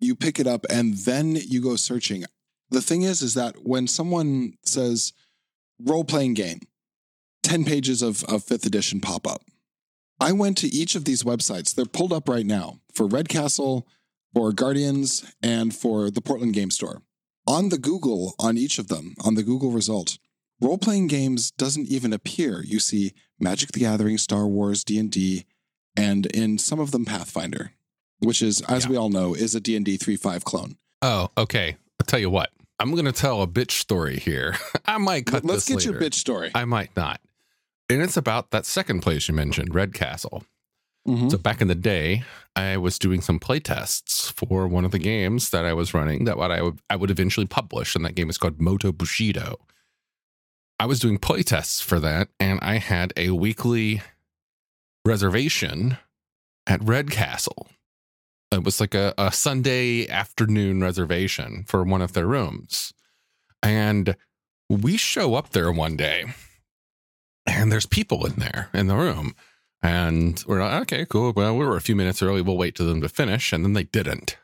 You 0.00 0.16
pick 0.16 0.40
it 0.40 0.48
up 0.48 0.66
and 0.68 0.94
then 0.94 1.36
you 1.36 1.60
go 1.60 1.76
searching. 1.76 2.24
The 2.70 2.82
thing 2.82 3.02
is, 3.02 3.22
is 3.22 3.34
that 3.34 3.64
when 3.66 3.86
someone 3.86 4.54
says 4.64 5.12
role 5.80 6.04
playing 6.04 6.34
game, 6.34 6.60
10 7.44 7.64
pages 7.64 8.02
of, 8.02 8.24
of 8.24 8.44
fifth 8.44 8.66
edition 8.66 9.00
pop 9.00 9.26
up. 9.26 9.42
I 10.20 10.32
went 10.32 10.58
to 10.58 10.66
each 10.68 10.94
of 10.96 11.04
these 11.04 11.22
websites. 11.22 11.74
They're 11.74 11.84
pulled 11.86 12.12
up 12.12 12.28
right 12.28 12.44
now 12.44 12.80
for 12.92 13.06
Red 13.06 13.28
Castle, 13.28 13.86
for 14.34 14.52
Guardians, 14.52 15.24
and 15.42 15.74
for 15.74 16.10
the 16.10 16.20
Portland 16.20 16.52
Game 16.54 16.70
Store. 16.70 17.02
On 17.46 17.68
the 17.70 17.78
Google, 17.78 18.34
on 18.38 18.58
each 18.58 18.78
of 18.78 18.88
them, 18.88 19.14
on 19.24 19.34
the 19.34 19.42
Google 19.44 19.70
result, 19.70 20.18
role 20.60 20.76
playing 20.76 21.06
games 21.06 21.50
doesn't 21.52 21.86
even 21.88 22.12
appear. 22.12 22.62
You 22.62 22.80
see 22.80 23.12
Magic 23.38 23.70
the 23.72 23.80
Gathering, 23.80 24.18
Star 24.18 24.46
Wars, 24.46 24.82
D 24.84 24.98
and 24.98 25.10
D, 25.10 25.46
and 25.96 26.26
in 26.26 26.58
some 26.58 26.80
of 26.80 26.90
them 26.90 27.04
Pathfinder, 27.06 27.72
which 28.18 28.42
is, 28.42 28.60
as 28.62 28.84
Yeah. 28.84 28.90
we 28.90 28.96
all 28.96 29.08
know, 29.08 29.34
is 29.34 29.54
a 29.54 29.60
D 29.60 29.76
and 29.76 29.84
D 29.84 29.96
three 29.96 30.16
five 30.16 30.44
clone. 30.44 30.76
Oh, 31.00 31.30
okay. 31.38 31.76
I'll 32.00 32.06
tell 32.06 32.20
you 32.20 32.28
what. 32.28 32.50
I'm 32.80 32.92
going 32.92 33.06
to 33.06 33.12
tell 33.12 33.42
a 33.42 33.46
bitch 33.46 33.72
story 33.72 34.18
here. 34.18 34.56
I 34.86 34.98
might 34.98 35.26
cut 35.26 35.44
Let's 35.44 35.68
get 35.68 35.84
your 35.84 35.94
bitch 35.94 36.14
story. 36.14 36.50
I 36.54 36.64
might 36.64 36.96
not. 36.96 37.20
And 37.90 38.02
it's 38.02 38.16
about 38.16 38.50
that 38.50 38.66
second 38.66 39.00
place 39.00 39.28
you 39.28 39.34
mentioned, 39.34 39.74
Red 39.74 39.94
Castle. 39.94 40.44
Mhm. 41.06 41.30
So 41.30 41.38
back 41.38 41.60
in 41.62 41.68
the 41.68 41.74
day, 41.74 42.22
I 42.54 42.76
was 42.76 42.98
doing 42.98 43.20
some 43.22 43.38
play 43.38 43.60
tests 43.60 44.28
for 44.30 44.68
one 44.68 44.84
of 44.84 44.90
the 44.90 44.98
games 44.98 45.50
that 45.50 45.64
I 45.64 45.72
was 45.72 45.94
running 45.94 46.24
that 46.24 46.36
what 46.36 46.52
I 46.52 46.60
would 46.60 46.80
I 46.90 46.96
would 46.96 47.10
eventually 47.10 47.46
publish, 47.46 47.94
and 47.96 48.04
that 48.04 48.14
game 48.14 48.28
is 48.28 48.36
called 48.36 48.60
Moto 48.60 48.92
Bushido. 48.92 49.56
I 50.78 50.84
was 50.86 51.00
doing 51.00 51.16
play 51.18 51.42
tests 51.42 51.80
for 51.80 51.98
that, 52.00 52.28
and 52.38 52.58
I 52.60 52.76
had 52.76 53.12
a 53.16 53.30
weekly 53.30 54.02
reservation 55.06 55.96
at 56.66 56.82
Red 56.84 57.10
Castle. 57.10 57.68
It 58.50 58.64
was 58.64 58.80
like 58.80 58.94
a, 58.94 59.14
a 59.18 59.30
Sunday 59.30 60.08
afternoon 60.08 60.82
reservation 60.82 61.64
for 61.66 61.84
one 61.84 62.02
of 62.02 62.14
their 62.14 62.26
rooms. 62.26 62.94
And 63.62 64.16
we 64.70 64.96
show 64.96 65.34
up 65.34 65.50
there 65.50 65.70
one 65.72 65.96
day, 65.96 66.24
and 67.46 67.70
there's 67.70 67.86
people 67.86 68.24
in 68.26 68.34
there 68.36 68.68
in 68.72 68.86
the 68.86 68.96
room. 68.96 69.34
And 69.82 70.42
we're 70.46 70.62
like, 70.62 70.82
okay, 70.82 71.04
cool. 71.04 71.32
Well, 71.34 71.56
we 71.56 71.64
were 71.64 71.76
a 71.76 71.80
few 71.80 71.94
minutes 71.94 72.22
early. 72.22 72.42
We'll 72.42 72.56
wait 72.56 72.74
to 72.76 72.84
them 72.84 73.00
to 73.00 73.08
finish. 73.08 73.52
And 73.52 73.64
then 73.64 73.74
they 73.74 73.84
didn't. 73.84 74.36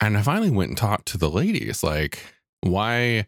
And 0.00 0.16
I 0.16 0.22
finally 0.22 0.50
went 0.50 0.70
and 0.70 0.78
talked 0.78 1.06
to 1.08 1.18
the 1.18 1.30
ladies, 1.30 1.82
like, 1.82 2.18
why? 2.60 3.26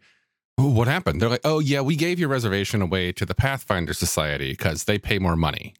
What 0.57 0.87
happened? 0.87 1.21
They're 1.21 1.29
like, 1.29 1.41
oh, 1.43 1.59
yeah, 1.59 1.81
we 1.81 1.95
gave 1.95 2.19
your 2.19 2.29
reservation 2.29 2.81
away 2.81 3.11
to 3.13 3.25
the 3.25 3.33
Pathfinder 3.33 3.93
Society 3.93 4.51
because 4.51 4.83
they 4.83 4.99
pay 4.99 5.17
more 5.17 5.35
money. 5.35 5.73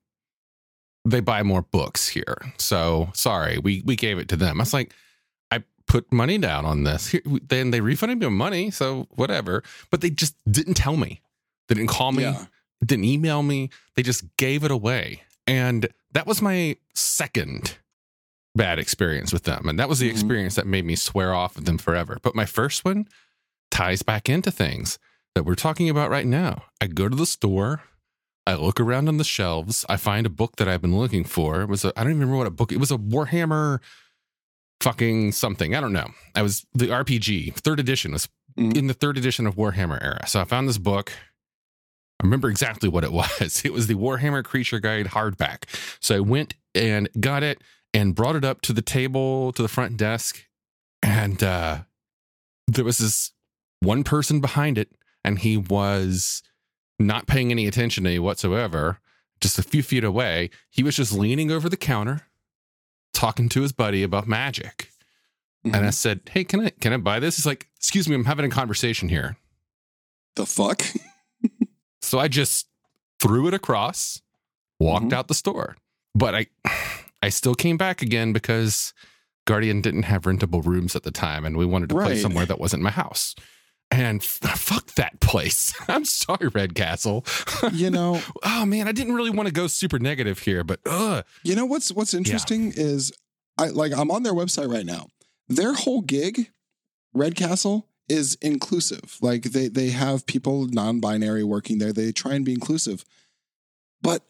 They 1.05 1.19
buy 1.19 1.43
more 1.43 1.61
books 1.63 2.07
here. 2.07 2.37
So 2.57 3.09
sorry, 3.13 3.57
we, 3.57 3.81
we 3.85 3.95
gave 3.95 4.19
it 4.19 4.27
to 4.29 4.35
them. 4.35 4.59
I 4.59 4.63
was 4.63 4.73
like, 4.73 4.93
I 5.49 5.63
put 5.87 6.11
money 6.11 6.37
down 6.37 6.65
on 6.65 6.83
this. 6.83 7.07
Here, 7.07 7.21
then 7.25 7.71
they 7.71 7.81
refunded 7.81 8.19
me 8.19 8.29
money. 8.29 8.69
So 8.71 9.07
whatever. 9.11 9.63
But 9.89 10.01
they 10.01 10.09
just 10.11 10.35
didn't 10.49 10.75
tell 10.75 10.97
me. 10.97 11.21
They 11.67 11.75
didn't 11.75 11.89
call 11.89 12.11
me 12.11 12.23
Yeah. 12.23 12.45
didn't 12.85 13.05
email 13.05 13.41
me. 13.41 13.69
They 13.95 14.03
just 14.03 14.23
gave 14.37 14.63
it 14.63 14.71
away. 14.71 15.23
And 15.47 15.87
that 16.11 16.27
was 16.27 16.41
my 16.41 16.75
second 16.93 17.77
bad 18.53 18.77
experience 18.79 19.31
with 19.33 19.43
them. 19.43 19.67
And 19.67 19.79
that 19.79 19.89
was 19.89 19.99
the 19.99 20.07
Mhm. 20.09 20.11
experience 20.11 20.55
that 20.55 20.67
made 20.67 20.85
me 20.85 20.95
swear 20.95 21.33
off 21.33 21.57
of 21.57 21.65
them 21.65 21.77
forever. 21.77 22.17
But 22.21 22.35
my 22.35 22.45
first 22.45 22.83
one, 22.85 23.07
ties 23.71 24.03
back 24.03 24.27
into 24.29 24.51
things 24.51 24.99
that 25.33 25.43
we're 25.45 25.55
talking 25.55 25.89
about 25.89 26.09
right 26.11 26.25
now. 26.27 26.65
I 26.81 26.87
go 26.87 27.07
to 27.07 27.15
the 27.15 27.25
store, 27.25 27.81
I 28.51 28.55
look 28.55 28.79
around 28.79 29.07
on 29.07 29.17
the 29.17 29.23
shelves. 29.23 29.85
I 29.89 29.97
find 29.97 30.25
a 30.25 30.29
book 30.29 30.57
that 30.57 30.67
I've 30.67 30.81
been 30.81 30.97
looking 30.97 31.23
for. 31.23 31.61
It 31.61 31.69
was 31.69 31.85
a, 31.85 31.93
I 31.97 32.03
don't 32.03 32.11
even 32.11 32.21
remember 32.21 32.37
what 32.37 32.47
a 32.47 32.51
book. 32.51 32.71
It 32.71 32.77
was 32.79 32.91
a 32.91 32.97
Warhammer 32.97 33.79
fucking 34.81 35.31
something. 35.31 35.75
I 35.75 35.79
don't 35.79 35.93
know. 35.93 36.07
I 36.35 36.41
was 36.41 36.65
the 36.73 36.87
RPG 36.87 37.53
third 37.55 37.79
edition 37.79 38.11
was 38.13 38.27
Mhm. 38.57 38.75
in 38.75 38.87
the 38.87 38.93
third 38.93 39.17
edition 39.17 39.47
of 39.47 39.55
Warhammer 39.55 40.03
era. 40.03 40.27
So 40.27 40.41
I 40.41 40.43
found 40.43 40.67
this 40.67 40.77
book. 40.77 41.13
I 42.19 42.25
remember 42.25 42.49
exactly 42.49 42.89
what 42.89 43.03
it 43.05 43.11
was. 43.13 43.61
It 43.63 43.71
was 43.73 43.87
the 43.87 43.93
Warhammer 43.95 44.43
Creature 44.43 44.79
Guide 44.81 45.07
hardback. 45.07 45.63
So 46.01 46.17
I 46.17 46.19
went 46.19 46.55
and 46.75 47.07
got 47.19 47.43
it 47.43 47.61
and 47.93 48.13
brought 48.15 48.35
it 48.35 48.43
up 48.43 48.61
to 48.61 48.73
the 48.73 48.81
table 48.81 49.51
to 49.53 49.61
the 49.61 49.67
front 49.67 49.97
desk, 49.97 50.45
and 51.03 51.41
uh, 51.43 51.79
there 52.67 52.85
was 52.85 52.97
this 52.99 53.31
one 53.81 54.03
person 54.03 54.39
behind 54.41 54.77
it, 54.77 54.89
and 55.23 55.39
he 55.39 55.57
was 55.57 56.41
not 57.07 57.27
paying 57.27 57.51
any 57.51 57.67
attention 57.67 58.03
to 58.03 58.09
me 58.09 58.19
whatsoever. 58.19 58.99
Just 59.39 59.57
a 59.59 59.63
few 59.63 59.81
feet 59.83 60.03
away, 60.03 60.49
he 60.69 60.83
was 60.83 60.95
just 60.95 61.11
leaning 61.13 61.49
over 61.51 61.67
the 61.67 61.77
counter, 61.77 62.27
talking 63.13 63.49
to 63.49 63.61
his 63.61 63.71
buddy 63.71 64.03
about 64.03 64.27
magic. 64.27 64.89
And 65.63 65.75
I 65.85 65.89
said, 65.91 66.21
"Hey, 66.31 66.43
can 66.43 66.59
I 66.65 66.69
can 66.69 66.91
I 66.93 66.97
buy 66.97 67.19
this?" 67.19 67.35
He's 67.37 67.45
like, 67.45 67.67
"Excuse 67.77 68.07
me, 68.09 68.15
I'm 68.15 68.25
having 68.25 68.45
a 68.45 68.49
conversation 68.49 69.09
here." 69.09 69.37
the 70.35 70.45
fuck? 70.45 70.81
So 72.03 72.17
I 72.19 72.27
just 72.27 72.67
threw 73.21 73.47
it 73.47 73.53
across, 73.53 74.21
walked 74.79 75.05
Mhm. 75.07 75.13
out 75.13 75.27
the 75.27 75.33
store. 75.35 75.77
But 76.15 76.33
I 76.35 76.47
I 77.21 77.29
still 77.29 77.53
came 77.55 77.77
back 77.77 78.01
again 78.01 78.33
because 78.33 78.93
Guardian 79.45 79.81
didn't 79.81 80.03
have 80.03 80.23
rentable 80.23 80.65
rooms 80.65 80.95
at 80.95 81.03
the 81.03 81.11
time 81.11 81.45
and 81.45 81.55
we 81.57 81.65
wanted 81.65 81.89
to 81.89 81.95
play 81.95 82.19
somewhere 82.19 82.45
that 82.47 82.59
wasn't 82.59 82.81
my 82.83 82.89
house. 82.89 83.35
And 83.91 84.23
fuck 84.23 84.87
that 84.95 85.19
place. 85.19 85.73
I'm 85.89 86.05
sorry, 86.05 86.47
Red 86.47 86.75
Castle. 86.75 87.25
you 87.73 87.89
know, 87.89 88.21
oh 88.43 88.65
man, 88.65 88.87
I 88.87 88.93
didn't 88.93 89.15
really 89.15 89.29
want 89.29 89.47
to 89.47 89.53
go 89.53 89.67
super 89.67 89.99
negative 89.99 90.39
here, 90.39 90.63
but 90.63 90.79
ugh. 90.85 91.25
you 91.43 91.55
know 91.55 91.65
what's 91.65 91.91
what's 91.91 92.13
interesting 92.13 92.71
is 92.75 93.11
I 93.57 93.67
like 93.67 93.91
I'm 93.95 94.09
on 94.09 94.23
their 94.23 94.33
website 94.33 94.71
right 94.71 94.85
now. 94.85 95.07
Their 95.49 95.73
whole 95.73 96.01
gig, 96.01 96.51
Red 97.13 97.35
Castle, 97.35 97.89
is 98.07 98.35
inclusive. 98.41 99.17
Like 99.21 99.43
they 99.43 99.67
they 99.67 99.89
have 99.89 100.25
people 100.25 100.67
non-binary 100.67 101.43
working 101.43 101.79
there. 101.79 101.93
They 101.93 102.11
try 102.11 102.33
and 102.33 102.45
be 102.45 102.53
inclusive. 102.53 103.03
But 104.01 104.23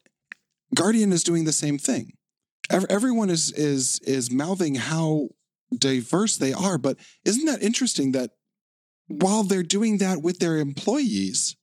Guardian 0.75 1.13
is 1.13 1.24
doing 1.24 1.46
the 1.46 1.53
same 1.53 1.77
thing. 1.77 2.13
Everyone 2.89 3.30
is 3.30 3.51
is 3.51 4.00
is 4.00 4.32
mouthing 4.32 4.75
how 4.75 5.30
diverse 5.77 6.38
they 6.38 6.53
are, 6.53 6.77
but 6.77 6.98
isn't 7.25 7.46
that 7.46 7.62
interesting 7.62 8.12
that 8.12 8.32
while 9.12 9.44
they're 9.44 9.63
doing 9.63 9.98
that 10.00 10.22
with 10.22 10.39
their 10.39 10.58
employees, 10.58 11.56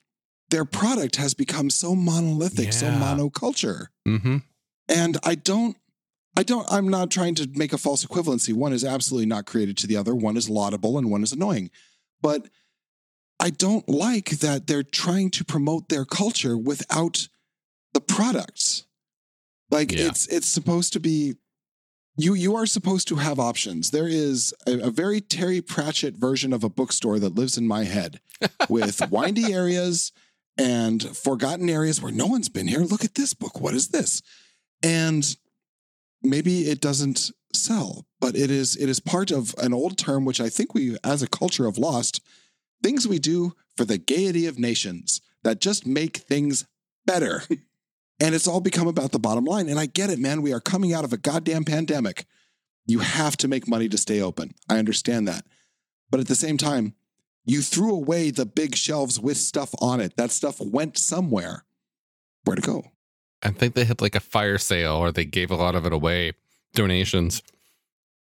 their 0.51 0.65
product 0.65 1.17
has 1.17 1.35
become 1.35 1.71
so 1.71 1.95
monolithic, 1.95 2.73
so 2.73 2.87
monoculture. 2.89 3.87
Mm-hmm. 4.07 4.39
And 4.89 5.19
I 5.25 5.35
don't, 5.35 5.77
I 6.37 6.43
don't, 6.43 6.67
I'm 6.71 6.89
not 6.89 7.11
trying 7.11 7.35
to 7.37 7.49
make 7.55 7.73
a 7.73 7.79
false 7.79 8.05
equivalency. 8.05 8.55
One 8.55 8.73
is 8.73 8.85
absolutely 8.85 9.27
not 9.27 9.45
created 9.47 9.77
to 9.79 9.87
the 9.87 9.97
other. 9.97 10.15
One 10.15 10.37
is 10.37 10.49
laudable 10.49 10.97
and 10.97 11.11
one 11.11 11.23
is 11.23 11.33
annoying. 11.33 11.71
But 12.23 12.49
I 13.41 13.51
don't 13.51 13.89
like 13.89 14.31
that 14.41 14.67
they're 14.67 14.83
trying 14.83 15.31
to 15.33 15.45
promote 15.45 15.89
their 15.89 16.05
culture 16.05 16.57
without 16.57 17.29
the 17.93 18.01
products. 18.01 18.85
Like 19.71 19.93
Yeah. 19.93 20.07
it's 20.07 20.27
it's 20.29 20.49
supposed 20.49 20.93
to 20.95 21.01
be 21.01 21.35
you 22.19 22.35
you 22.35 22.57
are 22.57 22.67
supposed 22.67 23.09
to 23.09 23.17
have 23.17 23.39
options. 23.39 23.91
There 23.91 24.09
is 24.09 24.53
a, 24.67 24.79
a 24.81 24.91
very 24.91 25.21
Terry 25.21 25.63
Pratchett 25.63 26.17
version 26.17 26.53
of 26.53 26.65
a 26.65 26.69
bookstore 26.69 27.19
that 27.21 27.37
lives 27.37 27.57
in 27.57 27.67
my 27.67 27.85
head 27.85 28.21
with 28.69 29.09
windy 29.11 29.55
areas 29.55 30.13
and 30.59 31.17
forgotten 31.17 31.71
areas 31.71 32.03
where 32.03 32.13
no 32.13 32.27
one's 32.27 32.49
been 32.49 32.67
here. 32.67 32.81
Look 32.81 33.05
at 33.05 33.15
this 33.15 33.35
book. 33.35 33.61
What 33.61 33.75
is 33.75 33.89
this? 33.89 34.21
And 34.83 35.37
maybe 36.21 36.63
it 36.63 36.81
doesn't 36.81 37.31
sell, 37.55 38.05
but 38.21 38.35
it 38.35 38.51
is 38.51 38.77
it 38.77 38.89
is 38.89 38.99
part 38.99 39.31
of 39.31 39.55
an 39.59 39.73
old 39.73 39.97
term 39.97 40.25
which 40.25 40.41
I 40.41 40.49
think 40.49 40.75
we 40.75 40.97
as 41.05 41.23
a 41.23 41.29
culture 41.29 41.67
have 41.67 41.79
lost. 41.79 42.21
Things 42.83 43.07
we 43.07 43.21
do 43.21 43.55
for 43.77 43.85
the 43.85 43.99
gaiety 43.99 44.47
of 44.47 44.59
nations 44.59 45.21
that 45.45 45.61
just 45.61 45.87
make 45.87 46.17
things 46.17 46.67
better. 47.07 47.45
and 48.21 48.35
it's 48.35 48.49
all 48.49 48.61
become 48.61 48.89
about 48.89 49.13
the 49.13 49.19
bottom 49.19 49.45
line. 49.45 49.69
And 49.69 49.79
I 49.79 49.87
get 49.87 50.11
it, 50.11 50.19
man. 50.19 50.43
We 50.43 50.53
are 50.53 50.61
coming 50.61 50.93
out 50.93 51.05
of 51.05 51.13
a 51.13 51.17
goddamn 51.17 51.65
pandemic. 51.65 52.27
You 52.87 53.01
have 53.01 53.37
to 53.39 53.49
make 53.49 53.69
money 53.69 53.89
to 53.89 53.99
stay 53.99 54.21
open. 54.21 54.55
I 54.69 54.79
understand 54.79 55.29
that. 55.29 55.45
But 56.11 56.21
at 56.21 56.29
the 56.29 56.35
same 56.35 56.57
time, 56.57 56.95
you 57.45 57.63
threw 57.63 57.95
away 57.95 58.31
the 58.31 58.47
big 58.47 58.75
shelves 58.75 59.21
with 59.21 59.37
stuff 59.37 59.75
on 59.81 60.01
it. 60.01 60.17
That 60.17 60.31
stuff 60.31 60.61
went 60.61 60.99
somewhere. 60.99 61.65
Where 62.45 62.57
to 62.57 62.63
go? 62.63 62.85
I 63.43 63.51
think 63.51 63.75
they 63.75 63.85
had 63.85 64.01
like 64.01 64.15
a 64.15 64.21
fire 64.21 64.59
sale 64.59 64.97
or 64.97 65.13
they 65.13 65.25
gave 65.25 65.51
a 65.51 65.57
lot 65.57 65.75
of 65.75 65.87
it 65.87 65.93
away, 65.93 66.33
donations. 66.75 67.43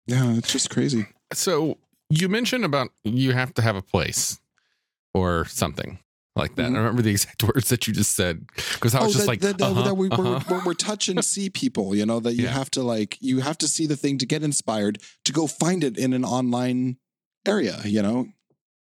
Yeah, 0.07 0.35
it's 0.35 0.53
just 0.53 0.71
crazy. 0.71 1.07
So 1.33 1.79
you 2.09 2.29
mentioned 2.29 2.65
about 2.65 2.91
you 3.05 3.33
have 3.33 3.53
to 3.55 3.63
have 3.63 3.77
a 3.77 3.83
place 3.83 4.39
or 5.13 5.45
something 5.47 5.99
like 6.39 6.55
that. 6.57 6.71
Mhm. 6.71 6.75
I 6.75 6.79
remember 6.79 7.03
the 7.03 7.11
exact 7.11 7.43
words 7.55 7.69
that 7.69 7.87
you 7.87 7.93
just 7.93 8.15
said 8.17 8.47
because 8.75 8.95
I 8.95 9.03
was 9.03 9.13
just 9.13 9.27
that, 9.27 9.29
like, 9.29 9.41
that, 9.41 9.61
uh-huh, 9.61 9.83
that 9.83 9.95
we, 9.95 10.09
uh-huh. 10.09 10.41
we're, 10.49 10.59
we're, 10.59 10.65
we're 10.67 10.75
touch 10.75 11.09
and 11.09 11.25
see 11.25 11.51
people, 11.51 11.95
you 11.95 12.07
know, 12.07 12.21
that 12.21 12.35
you 12.35 12.45
Yeah. 12.45 12.53
have 12.53 12.71
to 12.73 12.83
like, 12.83 13.19
you 13.21 13.41
have 13.41 13.59
to 13.59 13.69
see 13.69 13.87
the 13.87 13.97
thing 13.97 14.19
to 14.19 14.27
get 14.27 14.43
inspired 14.43 14.99
to 15.25 15.33
go 15.33 15.47
find 15.47 15.83
it 15.85 15.99
in 15.99 16.13
an 16.13 16.25
online 16.25 16.97
area, 17.47 17.81
you 17.85 18.01
know? 18.03 18.29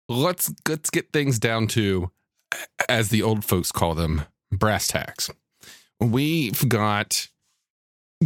let's 0.08 0.52
let's 0.68 0.88
get 0.88 1.12
things 1.12 1.40
down 1.40 1.66
to 1.66 2.12
as 2.88 3.08
the 3.08 3.22
old 3.24 3.44
folks 3.44 3.72
call 3.72 3.92
them 3.96 4.22
brass 4.52 4.86
tacks 4.86 5.28
we've 5.98 6.68
got 6.68 7.26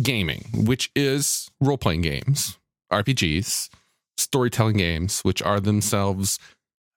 gaming 0.03 0.45
which 0.53 0.91
is 0.95 1.51
role-playing 1.59 2.03
games 2.03 2.59
rpgs 2.93 3.71
storytelling 4.19 4.77
games 4.77 5.21
which 5.23 5.41
are 5.41 5.59
themselves 5.59 6.39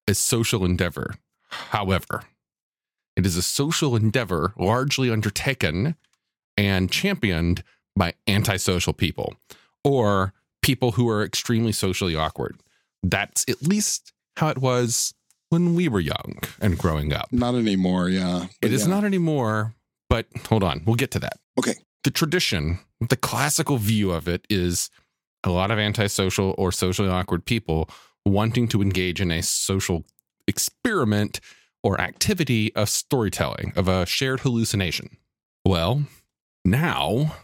a 0.05 0.13
social 0.13 0.65
endeavor 0.65 1.15
however 1.69 2.23
it 3.15 3.25
is 3.25 3.37
a 3.37 3.41
social 3.41 3.95
endeavor 3.95 4.53
largely 4.57 5.09
undertaken 5.09 5.95
and 6.57 6.91
championed 6.91 7.63
by 7.95 8.13
antisocial 8.27 8.93
people 8.93 9.35
or 9.83 10.33
people 10.61 10.93
who 10.93 11.09
are 11.09 11.23
extremely 11.23 11.71
socially 11.71 12.15
awkward 12.15 12.59
that's 13.03 13.45
at 13.49 13.61
least 13.61 14.13
how 14.37 14.49
it 14.49 14.57
was 14.57 15.13
when 15.49 15.75
we 15.75 15.87
were 15.87 15.99
young 15.99 16.39
and 16.59 16.77
growing 16.77 17.13
up. 17.13 17.31
Not 17.31 17.53
anymore. 17.53 18.09
Yeah. 18.09 18.47
It 18.61 18.73
is 18.73 18.83
yeah. 18.83 18.95
not 18.95 19.03
anymore, 19.03 19.75
but 20.09 20.25
hold 20.47 20.63
on, 20.63 20.81
we'll 20.85 20.95
get 20.95 21.11
to 21.11 21.19
that. 21.19 21.37
Okay. 21.59 21.75
The 22.03 22.09
tradition, 22.09 22.79
the 23.07 23.15
classical 23.15 23.77
view 23.77 24.11
of 24.11 24.27
it 24.27 24.45
is 24.49 24.89
a 25.43 25.51
lot 25.51 25.69
of 25.69 25.77
antisocial 25.77 26.55
or 26.57 26.71
socially 26.71 27.09
awkward 27.09 27.45
people 27.45 27.89
wanting 28.25 28.67
to 28.69 28.81
engage 28.81 29.21
in 29.21 29.29
a 29.29 29.43
social 29.43 30.05
experiment 30.47 31.39
or 31.83 31.99
activity 31.99 32.73
of 32.75 32.89
storytelling, 32.89 33.73
of 33.75 33.87
a 33.87 34.05
shared 34.05 34.41
hallucination. 34.41 35.17
Well, 35.65 36.03
now 36.63 37.35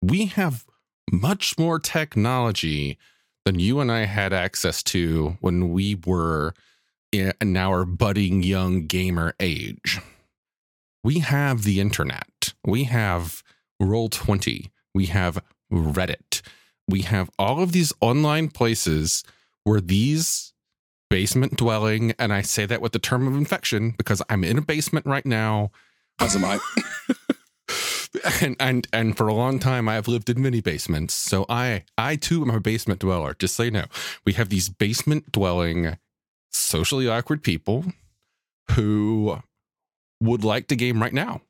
we 0.00 0.26
have 0.26 0.64
much 1.12 1.58
more 1.58 1.78
technology 1.78 2.98
than 3.44 3.58
you 3.58 3.80
and 3.80 3.92
I 3.92 4.06
had 4.06 4.32
access 4.32 4.82
to 4.84 5.36
when 5.40 5.70
we 5.70 5.96
were 6.06 6.54
in 7.12 7.56
our 7.56 7.84
budding 7.84 8.42
young 8.42 8.86
gamer 8.86 9.34
age. 9.38 10.00
We 11.02 11.18
have 11.18 11.64
the 11.64 11.80
internet. 11.80 12.54
We 12.64 12.84
have 12.84 13.42
Roll20. 13.80 14.70
We 14.94 15.06
have 15.06 15.38
Reddit. 15.72 16.40
We 16.88 17.02
have 17.02 17.30
all 17.38 17.62
of 17.62 17.72
these 17.72 17.92
online 18.00 18.48
places 18.48 19.22
where 19.64 19.80
these 19.80 20.53
basement 21.18 21.56
dwelling, 21.56 22.12
and 22.18 22.32
I 22.32 22.42
say 22.42 22.66
that 22.66 22.80
with 22.80 22.90
the 22.90 22.98
term 22.98 23.28
of 23.28 23.34
infection 23.36 23.94
because 23.96 24.20
I'm 24.28 24.42
in 24.42 24.58
a 24.58 24.62
basement 24.62 25.06
right 25.06 25.24
now. 25.24 25.70
As 26.18 26.34
am 26.34 26.44
I. 26.44 26.58
and 28.42 28.56
and 28.58 28.88
and 28.92 29.16
for 29.16 29.28
a 29.28 29.34
long 29.34 29.60
time 29.60 29.88
I've 29.88 30.08
lived 30.08 30.28
in 30.28 30.42
many 30.42 30.60
basements. 30.60 31.14
So 31.14 31.46
I 31.48 31.84
I 31.96 32.16
too 32.16 32.42
am 32.42 32.50
a 32.50 32.58
basement 32.58 32.98
dweller. 32.98 33.34
Just 33.38 33.54
so 33.54 33.62
you 33.62 33.70
know, 33.70 33.84
we 34.26 34.32
have 34.32 34.48
these 34.48 34.68
basement 34.68 35.30
dwelling, 35.30 35.98
socially 36.50 37.08
awkward 37.08 37.44
people 37.44 37.84
who 38.72 39.38
would 40.20 40.42
like 40.42 40.66
to 40.68 40.74
game 40.76 41.00
right 41.00 41.12
now, 41.12 41.42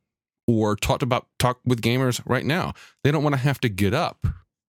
or 0.46 0.76
talk 0.76 1.00
about 1.00 1.26
talk 1.38 1.58
with 1.64 1.80
gamers 1.80 2.20
right 2.26 2.44
now. 2.44 2.74
They 3.02 3.10
don't 3.10 3.22
want 3.22 3.34
to 3.34 3.40
have 3.40 3.60
to 3.60 3.70
get 3.70 3.94
up 3.94 4.26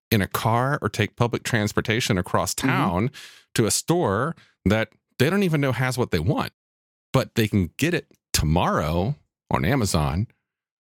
in 0.09 0.21
a 0.21 0.27
car 0.27 0.79
or 0.81 0.87
take 0.87 1.17
public 1.17 1.43
transportation 1.43 2.17
across 2.17 2.53
Mhm. 2.53 2.61
town 2.67 3.11
to 3.55 3.65
a 3.65 3.71
store 3.71 4.35
that 4.65 4.89
they 5.19 5.29
don't 5.29 5.43
even 5.43 5.61
know 5.61 5.71
has 5.71 5.97
what 5.97 6.11
they 6.11 6.19
want, 6.19 6.51
but 7.13 7.35
they 7.35 7.47
can 7.47 7.71
get 7.77 7.93
it 7.93 8.07
tomorrow 8.33 9.15
on 9.49 9.63
Amazon 9.65 10.27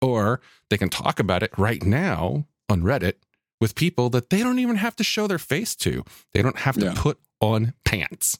or 0.01 0.41
they 0.69 0.77
can 0.77 0.89
talk 0.89 1.19
about 1.19 1.43
it 1.43 1.51
right 1.57 1.83
now 1.83 2.45
on 2.69 2.81
Reddit 2.81 3.13
with 3.61 3.75
people 3.75 4.09
that 4.11 4.29
they 4.29 4.39
don't 4.39 4.59
even 4.59 4.75
have 4.75 4.95
to 4.97 5.03
show 5.03 5.27
their 5.27 5.39
face 5.39 5.75
to. 5.77 6.03
They 6.33 6.41
don't 6.41 6.59
have 6.59 6.75
to 6.75 6.85
Yeah. 6.85 6.93
put 6.95 7.19
on 7.41 7.73
pants. 7.85 8.37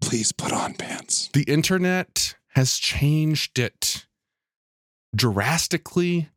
Please 0.00 0.32
put 0.32 0.52
on 0.52 0.74
pants. 0.74 1.28
The 1.32 1.44
internet 1.44 2.34
has 2.54 2.78
changed 2.78 3.58
it. 3.58 4.06
drastically, 5.14 6.28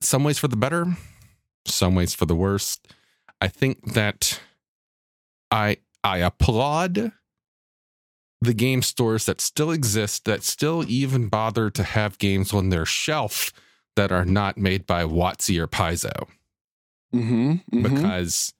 some 0.00 0.22
ways 0.22 0.38
for 0.38 0.46
the 0.46 0.56
better, 0.56 0.96
some 1.66 1.96
ways 1.96 2.14
for 2.14 2.26
the 2.26 2.34
worst. 2.36 2.86
I 3.40 3.48
think 3.48 3.94
that 3.94 4.40
I 5.50 5.78
I 6.04 6.18
applaud 6.18 7.10
the 8.44 8.54
game 8.54 8.82
stores 8.82 9.26
that 9.26 9.40
still 9.40 9.70
exist 9.70 10.24
that 10.24 10.42
still 10.42 10.84
even 10.88 11.28
bother 11.28 11.70
to 11.70 11.82
have 11.82 12.18
games 12.18 12.52
on 12.52 12.68
their 12.70 12.86
shelf 12.86 13.52
that 13.96 14.10
are 14.12 14.24
not 14.24 14.56
made 14.56 14.86
by 14.86 15.04
WotC 15.04 15.58
or 15.60 15.66
Paizo 15.68 16.26
Mm-hmm, 17.14 17.52
mm-hmm. 17.52 17.82
because 17.82 18.52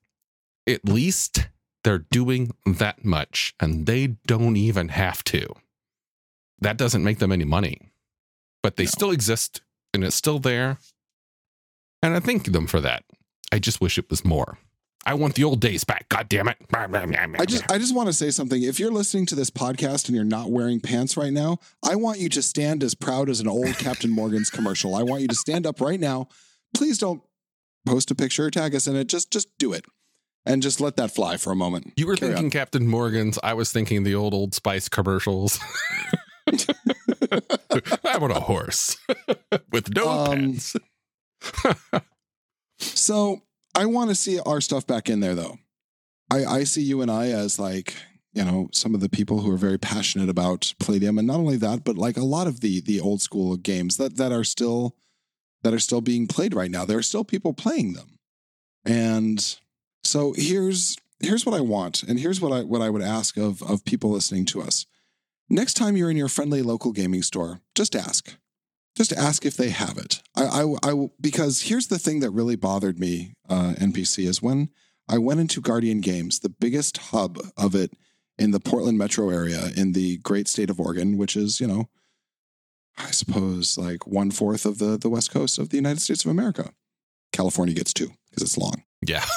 at 0.66 0.84
least 0.84 1.48
they're 1.82 1.98
doing 2.10 2.52
that 2.64 3.04
much 3.04 3.54
and 3.58 3.84
they 3.86 4.06
don't 4.26 4.56
even 4.56 4.88
have 4.88 5.24
to. 5.24 5.48
That 6.60 6.76
doesn't 6.76 7.02
make 7.04 7.18
them 7.18 7.32
any 7.32 7.44
money, 7.44 7.90
but 8.62 8.76
they 8.76 8.84
No. 8.84 8.90
still 8.90 9.10
exist 9.10 9.60
and 9.92 10.04
it's 10.04 10.14
still 10.16 10.38
there. 10.38 10.78
And 12.02 12.14
I 12.14 12.20
thank 12.20 12.44
them 12.52 12.66
for 12.66 12.80
that. 12.80 13.04
I 13.50 13.58
just 13.58 13.80
wish 13.80 13.98
it 13.98 14.08
was 14.08 14.24
more. 14.24 14.58
I 15.06 15.14
want 15.14 15.34
the 15.34 15.44
old 15.44 15.60
days 15.60 15.84
back. 15.84 16.08
God 16.08 16.28
damn 16.28 16.48
it. 16.48 16.56
I 16.72 17.44
just 17.44 17.70
I 17.70 17.78
just 17.78 17.94
want 17.94 18.08
to 18.08 18.12
say 18.12 18.30
something. 18.30 18.62
If 18.62 18.78
you're 18.80 18.90
listening 18.90 19.26
to 19.26 19.34
this 19.34 19.50
podcast 19.50 20.06
and 20.08 20.16
you're 20.16 20.24
not 20.24 20.50
wearing 20.50 20.80
pants 20.80 21.16
right 21.16 21.32
now, 21.32 21.58
I 21.82 21.96
want 21.96 22.18
you 22.20 22.28
to 22.30 22.42
stand 22.42 22.82
as 22.82 22.94
proud 22.94 23.28
as 23.28 23.40
an 23.40 23.48
old 23.48 23.76
Captain 23.78 24.10
Morgan's 24.10 24.50
commercial. 24.50 24.94
I 24.94 25.02
want 25.02 25.22
you 25.22 25.28
to 25.28 25.34
stand 25.34 25.66
up 25.66 25.80
right 25.80 26.00
now. 26.00 26.28
Please 26.74 26.98
don't 26.98 27.22
post 27.86 28.10
a 28.10 28.14
picture 28.14 28.46
or 28.46 28.50
tag 28.50 28.74
us 28.74 28.86
in 28.86 28.96
it. 28.96 29.08
Just 29.08 29.30
just 29.30 29.48
do 29.58 29.72
it. 29.72 29.84
And 30.46 30.62
just 30.62 30.78
let 30.80 30.96
that 30.96 31.14
fly 31.14 31.38
for 31.38 31.52
a 31.52 31.56
moment. 31.56 31.92
You 31.96 32.06
were 32.06 32.16
Carry 32.16 32.32
thinking 32.34 32.50
Captain 32.50 32.86
Morgan's. 32.86 33.38
I 33.42 33.54
was 33.54 33.72
thinking 33.72 34.02
the 34.04 34.14
old 34.14 34.34
Old 34.34 34.54
Spice 34.54 34.88
commercials. 34.90 35.58
I 38.04 38.18
want 38.18 38.32
a 38.36 38.40
horse 38.40 38.98
with 39.72 39.94
no 39.94 40.06
Um, 40.08 40.30
pants. 40.38 40.76
So 42.78 43.40
I 43.74 43.86
want 43.86 44.10
to 44.10 44.14
see 44.14 44.38
our 44.40 44.60
stuff 44.60 44.86
back 44.86 45.08
in 45.08 45.20
there 45.20 45.34
though. 45.34 45.58
I, 46.30 46.44
I 46.44 46.64
see 46.64 46.82
you 46.82 47.02
and 47.02 47.10
I 47.10 47.28
as 47.28 47.58
like, 47.58 47.94
you 48.32 48.44
know, 48.44 48.68
some 48.72 48.94
of 48.94 49.00
the 49.00 49.08
people 49.08 49.40
who 49.40 49.52
are 49.52 49.58
very 49.58 49.78
passionate 49.78 50.28
about 50.28 50.74
Palladium. 50.80 51.18
And 51.18 51.26
not 51.26 51.38
only 51.38 51.56
that, 51.58 51.84
but 51.84 51.96
like 51.96 52.16
a 52.16 52.24
lot 52.24 52.46
of 52.46 52.60
the 52.60 52.80
the 52.80 53.00
old 53.00 53.20
school 53.20 53.56
games 53.56 53.96
that 53.96 54.16
that 54.16 54.32
are 54.32 54.44
still 54.44 54.96
that 55.62 55.74
are 55.74 55.78
still 55.78 56.00
being 56.00 56.26
played 56.26 56.54
right 56.54 56.70
now. 56.70 56.84
There 56.84 56.98
are 56.98 57.02
still 57.02 57.24
people 57.24 57.52
playing 57.52 57.94
them. 57.94 58.18
And 58.84 59.56
so 60.02 60.34
here's 60.36 60.96
here's 61.20 61.46
what 61.46 61.54
I 61.54 61.60
want, 61.60 62.02
and 62.02 62.20
here's 62.20 62.40
what 62.40 62.52
I 62.52 62.62
what 62.62 62.82
I 62.82 62.90
would 62.90 63.02
ask 63.02 63.36
of 63.36 63.62
of 63.62 63.84
people 63.84 64.10
listening 64.10 64.44
to 64.46 64.62
us. 64.62 64.86
Next 65.48 65.74
time 65.74 65.96
you're 65.96 66.10
in 66.10 66.16
your 66.16 66.28
friendly 66.28 66.62
local 66.62 66.92
gaming 66.92 67.22
store, 67.22 67.60
just 67.74 67.94
ask. 67.94 68.36
Just 68.94 69.12
ask 69.12 69.44
if 69.44 69.56
they 69.56 69.70
have 69.70 69.98
it. 69.98 70.22
I, 70.36 70.44
I, 70.44 70.90
I 70.90 71.08
because 71.20 71.62
here's 71.62 71.88
the 71.88 71.98
thing 71.98 72.20
that 72.20 72.30
really 72.30 72.56
bothered 72.56 72.98
me, 72.98 73.34
uh, 73.48 73.74
NPC, 73.78 74.26
is 74.26 74.40
when 74.40 74.70
I 75.08 75.18
went 75.18 75.40
into 75.40 75.60
Guardian 75.60 76.00
Games, 76.00 76.40
the 76.40 76.48
biggest 76.48 76.98
hub 76.98 77.38
of 77.56 77.74
it 77.74 77.92
in 78.38 78.52
the 78.52 78.60
Portland 78.60 78.98
metro 78.98 79.30
area 79.30 79.70
in 79.76 79.92
the 79.92 80.18
great 80.18 80.48
state 80.48 80.70
of 80.70 80.80
Oregon, 80.80 81.16
which 81.16 81.36
is, 81.36 81.60
you 81.60 81.66
know, 81.66 81.88
I 82.96 83.10
suppose 83.10 83.76
like 83.76 84.06
one 84.06 84.30
fourth 84.30 84.64
of 84.64 84.78
the, 84.78 84.96
the 84.96 85.08
west 85.08 85.32
coast 85.32 85.58
of 85.58 85.70
the 85.70 85.76
United 85.76 86.00
States 86.00 86.24
of 86.24 86.30
America. 86.30 86.70
California 87.32 87.74
gets 87.74 87.92
two 87.92 88.12
because 88.30 88.42
it's 88.44 88.58
long. 88.58 88.84
Yeah. 89.06 89.24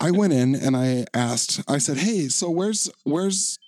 I 0.00 0.10
went 0.10 0.32
in 0.32 0.54
and 0.54 0.76
I 0.76 1.04
asked, 1.12 1.62
I 1.68 1.78
said, 1.78 1.98
Hey, 1.98 2.28
so 2.28 2.48
where's, 2.50 2.90
where's, 3.04 3.58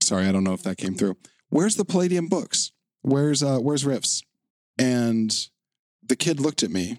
sorry, 0.00 0.26
I 0.26 0.32
don't 0.32 0.44
know 0.44 0.54
if 0.54 0.62
that 0.62 0.78
came 0.78 0.94
through. 0.94 1.16
Where's 1.54 1.76
the 1.76 1.84
Palladium 1.84 2.26
books? 2.26 2.72
Where's, 3.02 3.40
uh, 3.40 3.58
where's 3.58 3.86
Rifts? 3.86 4.24
And 4.76 5.32
the 6.04 6.16
kid 6.16 6.40
looked 6.40 6.64
at 6.64 6.70
me 6.70 6.98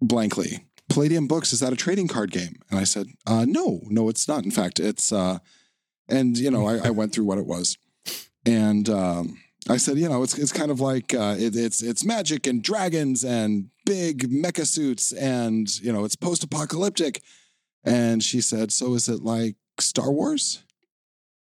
blankly. 0.00 0.66
Palladium 0.88 1.28
books, 1.28 1.52
is 1.52 1.60
that 1.60 1.72
a 1.72 1.76
trading 1.76 2.08
card 2.08 2.32
game? 2.32 2.56
And 2.70 2.80
I 2.80 2.82
said, 2.82 3.06
uh, 3.24 3.44
no, 3.46 3.82
no, 3.84 4.08
it's 4.08 4.26
not. 4.26 4.42
In 4.42 4.50
fact, 4.50 4.80
it's, 4.80 5.12
uh, 5.12 5.38
and, 6.08 6.36
you 6.36 6.50
know, 6.50 6.66
I, 6.66 6.88
I 6.88 6.90
went 6.90 7.12
through 7.12 7.26
what 7.26 7.38
it 7.38 7.46
was. 7.46 7.78
And, 8.44 8.88
um, 8.88 9.38
I 9.70 9.76
said, 9.76 9.96
you 9.96 10.08
know, 10.08 10.24
it's 10.24 10.36
it's 10.36 10.50
kind 10.50 10.72
of 10.72 10.80
like 10.80 11.14
uh, 11.14 11.36
it, 11.38 11.54
it's 11.54 11.84
it's 11.84 12.04
magic 12.04 12.48
and 12.48 12.64
dragons 12.64 13.22
and 13.22 13.70
big 13.86 14.28
mecha 14.28 14.66
suits 14.66 15.12
and 15.12 15.68
you 15.78 15.92
know 15.92 16.04
it's 16.04 16.16
post 16.16 16.42
apocalyptic. 16.42 17.22
And 17.84 18.24
she 18.24 18.40
said, 18.40 18.72
so 18.72 18.94
is 18.94 19.08
it 19.08 19.22
like 19.22 19.54
Star 19.78 20.10
Wars? 20.10 20.64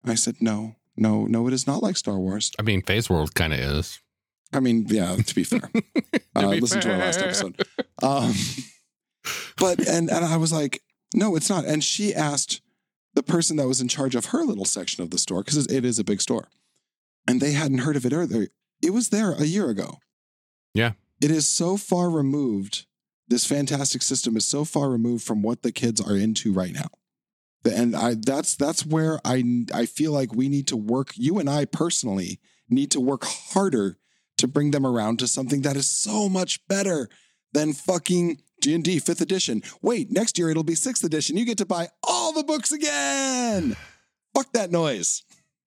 I 0.04 0.15
said, 0.15 0.41
no, 0.41 0.76
no, 0.97 1.25
no, 1.25 1.47
it 1.47 1.54
is 1.54 1.67
not 1.67 1.82
like 1.82 1.97
Star 1.97 2.17
Wars. 2.19 2.51
I 2.60 2.63
mean, 2.63 2.82
Phase 2.82 3.10
World 3.10 3.34
kind 3.34 3.54
of 3.54 3.60
is. 3.60 3.99
I 4.54 4.60
mean, 4.60 4.86
yeah, 4.89 5.15
to 5.15 5.36
be 5.36 5.43
fair, 5.43 5.69
uh, 6.36 6.49
be 6.51 6.60
listen 6.60 6.82
to 6.82 6.91
our 6.91 6.97
last 6.97 7.19
episode. 7.19 7.62
Um, 8.04 8.34
but 9.58 9.80
and 9.88 10.10
and 10.10 10.25
I 10.25 10.38
was 10.38 10.51
like, 10.51 10.82
no, 11.13 11.36
it's 11.36 11.49
not. 11.49 11.65
And 11.65 11.84
she 11.84 12.13
asked 12.13 12.62
the 13.13 13.23
person 13.23 13.58
that 13.58 13.67
was 13.67 13.82
in 13.82 13.88
charge 13.88 14.15
of 14.15 14.25
her 14.27 14.43
little 14.43 14.65
section 14.65 15.04
of 15.04 15.10
the 15.10 15.17
store 15.17 15.43
because 15.43 15.65
it 15.67 15.86
is 15.86 15.99
a 15.99 16.04
big 16.04 16.21
store, 16.21 16.49
and 17.27 17.39
they 17.39 17.54
hadn't 17.54 17.80
heard 17.80 17.95
of 17.95 18.06
it 18.06 18.13
either. 18.13 18.47
It 18.84 18.93
was 18.93 19.10
there 19.10 19.32
a 19.32 19.45
year 19.45 19.69
ago. 19.69 19.99
Yeah. 20.73 20.93
it 21.21 21.32
is 21.32 21.47
so 21.47 21.77
far 21.77 22.10
removed. 22.10 22.86
This 23.27 23.45
fantastic 23.45 24.01
system 24.01 24.36
is 24.36 24.45
so 24.45 24.65
far 24.65 24.89
removed 24.89 25.23
from 25.23 25.41
what 25.41 25.62
the 25.62 25.71
kids 25.71 26.01
are 26.01 26.15
into 26.15 26.51
right 26.51 26.73
now. 26.73 26.88
And 27.63 27.95
I 27.95 28.15
that's 28.15 28.56
that's 28.56 28.86
where 28.86 29.19
I 29.24 29.65
I 29.74 29.86
feel 29.86 30.12
like 30.12 30.34
we 30.34 30.50
need 30.50 30.67
to 30.67 30.78
work. 30.78 31.12
You 31.15 31.38
and 31.39 31.50
I 31.50 31.65
personally 31.65 32.39
need 32.69 32.91
to 32.91 33.00
work 33.00 33.24
harder 33.26 33.97
to 34.38 34.47
bring 34.47 34.71
them 34.71 34.86
around 34.86 35.19
to 35.19 35.28
something 35.28 35.62
that 35.62 35.76
is 35.76 35.88
so 35.89 36.28
much 36.28 36.65
better 36.67 37.10
than 37.54 37.74
fucking 37.74 38.41
D&D 38.62 39.00
5th 39.00 39.21
edition. 39.21 39.62
Wait, 39.82 40.10
next 40.12 40.38
year 40.39 40.50
it'll 40.50 40.63
be 40.63 40.74
6th 40.74 41.04
edition. 41.04 41.36
You 41.38 41.45
get 41.45 41.58
to 41.60 41.65
buy 41.65 41.89
all 42.08 42.32
the 42.32 42.43
books 42.43 42.71
again. 42.71 43.76
Fuck 44.36 44.54
that 44.54 44.71
noise. 44.71 45.24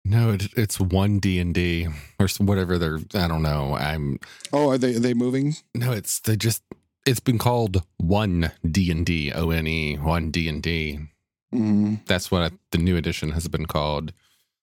No, 0.05 0.31
it, 0.33 0.49
it's 0.57 0.79
one 0.79 1.18
D 1.18 1.38
and 1.40 1.53
D 1.55 1.88
or 2.20 2.29
whatever 2.38 2.79
they're. 2.79 2.99
I 3.14 3.27
don't 3.27 3.42
know. 3.42 3.75
I'm 3.75 4.18
Oh, 4.53 4.70
are 4.70 4.79
they 4.79 4.94
are 4.97 5.01
they 5.01 5.14
moving? 5.14 5.57
no. 5.75 5.92
It's 5.92 6.20
they 6.20 6.37
just. 6.37 6.62
It's 7.07 7.20
been 7.20 7.38
called 7.38 7.83
one 7.99 8.51
D 8.64 8.90
and 8.90 9.05
D. 9.05 9.31
O 9.33 9.51
N 9.51 9.66
E 9.66 9.97
one 9.97 10.31
D 10.31 10.49
and 10.49 10.62
D. 10.62 11.01
Mm, 11.55 12.05
That's 12.07 12.31
what 12.31 12.53
the 12.73 12.79
new 12.79 12.97
edition 12.97 13.31
has 13.31 13.47
been 13.49 13.67
called. 13.67 14.12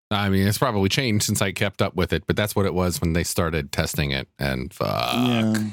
I 0.10 0.28
mean, 0.30 0.46
it's 0.46 0.58
probably 0.58 0.90
changed 0.90 1.24
since 1.24 1.42
I 1.42 1.54
kept 1.54 1.82
up 1.82 1.96
with 1.96 2.12
it, 2.12 2.28
but 2.28 2.36
that's 2.36 2.54
what 2.56 2.66
it 2.66 2.74
was 2.74 3.00
when 3.00 3.14
they 3.14 3.24
started 3.24 3.72
testing 3.72 4.12
it. 4.12 4.28
And 4.38 4.74
fuck. 4.74 5.14
yeah. 5.14 5.64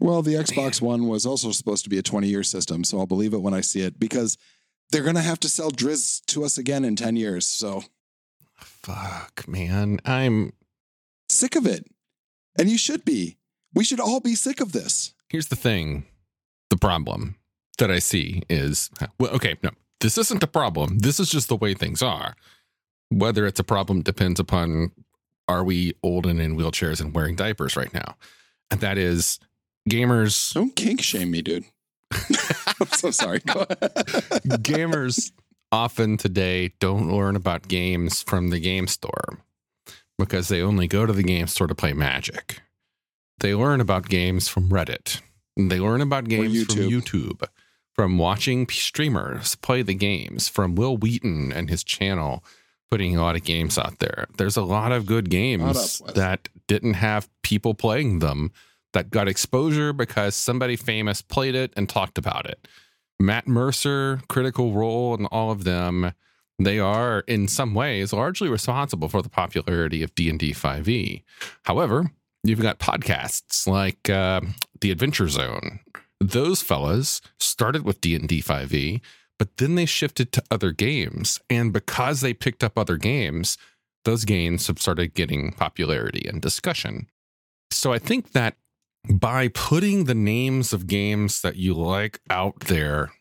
Well, 0.00 0.20
the 0.22 0.34
Xbox 0.34 0.82
One 0.82 1.06
was 1.06 1.24
also 1.24 1.52
supposed 1.52 1.84
to 1.84 1.90
be 1.90 1.96
a 1.98 2.02
20 2.02 2.26
year 2.26 2.42
system, 2.42 2.82
so 2.84 2.98
I'll 2.98 3.06
believe 3.06 3.32
it 3.32 3.40
when 3.42 3.54
I 3.54 3.60
see 3.60 3.80
it 3.82 3.98
because 4.00 4.36
they're 4.90 5.04
going 5.04 5.14
to 5.14 5.22
have 5.22 5.40
to 5.40 5.48
sell 5.48 5.70
Drizzt 5.70 6.26
to 6.26 6.44
us 6.44 6.58
again 6.58 6.84
in 6.84 6.96
10 6.96 7.14
years. 7.16 7.46
So 7.46 7.84
fuck, 8.56 9.46
man. 9.48 10.00
I'm. 10.04 10.52
sick 11.28 11.56
of 11.56 11.66
it. 11.66 11.86
And 12.58 12.68
you 12.68 12.78
should 12.78 13.04
be. 13.04 13.36
We 13.74 13.84
should 13.84 14.00
all 14.00 14.20
be 14.20 14.34
sick 14.34 14.60
of 14.60 14.72
this. 14.72 15.12
Here's 15.28 15.48
the 15.48 15.56
thing. 15.56 16.04
The 16.70 16.76
problem 16.76 17.36
that 17.78 17.90
I 17.90 17.98
see 18.00 18.42
is 18.48 18.90
well, 19.18 19.30
okay. 19.32 19.54
No, 19.62 19.70
this 20.00 20.18
isn't 20.18 20.42
a 20.42 20.46
problem. 20.46 20.98
This 20.98 21.20
is 21.20 21.30
just 21.30 21.48
the 21.48 21.56
way 21.56 21.74
things 21.74 22.02
are. 22.02 22.34
Whether 23.10 23.46
it's 23.46 23.60
a 23.60 23.64
problem 23.64 24.02
depends 24.02 24.40
upon 24.40 24.92
are 25.48 25.64
we 25.64 25.94
old 26.02 26.26
and 26.26 26.40
in 26.40 26.56
wheelchairs 26.56 27.00
and 27.00 27.14
wearing 27.14 27.36
diapers 27.36 27.76
right 27.76 27.92
now, 27.94 28.16
and 28.70 28.80
that 28.80 28.98
is 28.98 29.38
gamers. 29.88 30.52
Don't 30.52 30.74
kink 30.74 31.00
shame 31.00 31.30
me, 31.30 31.42
dude. 31.42 31.64
I'm 32.80 32.88
so 32.88 33.10
sorry. 33.10 33.40
Go 33.40 33.60
ahead. 33.60 33.78
gamers 34.62 35.32
often 35.72 36.16
today 36.16 36.72
don't 36.80 37.10
learn 37.10 37.36
about 37.36 37.68
games 37.68 38.22
from 38.22 38.50
the 38.50 38.60
game 38.60 38.86
store 38.86 39.38
because 40.18 40.48
they 40.48 40.62
only 40.62 40.88
go 40.88 41.06
to 41.06 41.12
the 41.12 41.22
game 41.22 41.46
store 41.46 41.66
to 41.66 41.74
play 41.74 41.92
magic. 41.92 42.60
They 43.38 43.54
learn 43.54 43.80
about 43.80 44.08
games 44.08 44.48
from 44.48 44.70
Reddit. 44.70 45.20
They 45.56 45.78
learn 45.78 46.00
about 46.00 46.28
games 46.28 46.64
from 46.64 46.76
YouTube. 46.76 47.46
From 47.96 48.18
watching 48.18 48.68
streamers 48.68 49.54
play 49.56 49.80
the 49.80 49.94
games, 49.94 50.48
from 50.48 50.74
Wil 50.74 50.98
Wheaton 50.98 51.50
and 51.50 51.70
his 51.70 51.82
channel 51.82 52.44
putting 52.90 53.16
a 53.16 53.22
lot 53.22 53.36
of 53.36 53.44
games 53.44 53.78
out 53.78 53.98
there. 53.98 54.26
There's 54.36 54.56
a 54.56 54.62
lot 54.62 54.92
of 54.92 55.06
good 55.06 55.30
games 55.30 56.02
up, 56.06 56.14
that 56.14 56.48
didn't 56.66 56.94
have 56.94 57.28
people 57.42 57.74
playing 57.74 58.18
them 58.18 58.52
that 58.92 59.10
got 59.10 59.28
exposure 59.28 59.92
because 59.92 60.34
somebody 60.34 60.76
famous 60.76 61.20
played 61.20 61.54
it 61.54 61.72
and 61.76 61.88
talked 61.88 62.18
about 62.18 62.46
it. 62.46 62.68
Matt 63.18 63.48
Mercer, 63.48 64.20
Critical 64.28 64.72
Role, 64.72 65.14
and 65.14 65.26
all 65.30 65.50
of 65.50 65.64
them, 65.64 66.12
they 66.58 66.78
are 66.78 67.20
in 67.20 67.48
some 67.48 67.74
ways 67.74 68.12
largely 68.12 68.48
responsible 68.48 69.08
for 69.08 69.22
the 69.22 69.28
popularity 69.28 70.02
of 70.02 70.14
D&D 70.14 70.52
5e. 70.52 70.88
E. 70.88 71.24
However, 71.64 72.10
you've 72.42 72.62
got 72.62 72.78
podcasts 72.78 73.66
like 73.66 74.08
uh, 74.08 74.40
The 74.80 74.90
Adventure 74.90 75.28
Zone. 75.28 75.80
Those 76.20 76.62
fellas 76.62 77.20
started 77.38 77.84
with 77.84 78.00
D&D 78.00 78.42
5e, 78.42 78.74
E, 78.74 79.02
but 79.38 79.58
then 79.58 79.74
they 79.74 79.84
shifted 79.86 80.32
to 80.32 80.42
other 80.50 80.72
games, 80.72 81.40
and 81.50 81.72
because 81.72 82.20
they 82.22 82.32
picked 82.32 82.64
up 82.64 82.78
other 82.78 82.96
games, 82.96 83.58
those 84.04 84.24
games 84.24 84.66
have 84.68 84.78
started 84.80 85.14
getting 85.14 85.52
popularity 85.52 86.26
and 86.26 86.40
discussion. 86.40 87.08
So 87.70 87.92
I 87.92 87.98
think 87.98 88.32
that 88.32 88.56
by 89.12 89.48
putting 89.48 90.04
the 90.04 90.14
names 90.14 90.72
of 90.72 90.86
games 90.86 91.42
that 91.42 91.56
you 91.56 91.74
like 91.74 92.20
out 92.30 92.60
there 92.60 93.12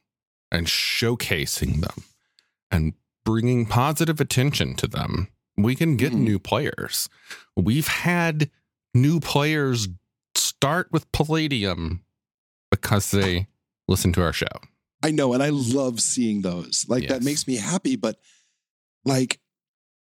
and 0.52 0.68
showcasing 0.68 1.82
them 1.82 2.04
and 2.72 2.94
bringing 3.26 3.66
positive 3.66 4.22
attention 4.22 4.76
to 4.76 4.88
them, 4.88 5.28
we 5.58 5.76
can 5.76 5.98
get 5.98 6.14
Mhm. 6.14 6.20
new 6.20 6.40
players. 6.40 7.10
We've 7.58 7.88
had 7.88 8.50
new 8.94 9.20
players 9.20 9.90
start 10.36 10.92
with 10.92 11.12
Palladium 11.12 12.05
because 12.72 13.12
they 13.12 13.48
listen 13.88 14.14
to 14.14 14.22
our 14.22 14.34
show. 14.34 14.48
I 15.04 15.12
know, 15.12 15.34
and 15.34 15.44
I 15.44 15.50
love 15.50 16.00
seeing 16.00 16.42
those. 16.42 16.86
Like 16.88 17.08
that 17.08 17.24
makes 17.24 17.48
me 17.48 17.58
happy, 17.58 17.96
but 17.96 18.18
like 19.04 19.40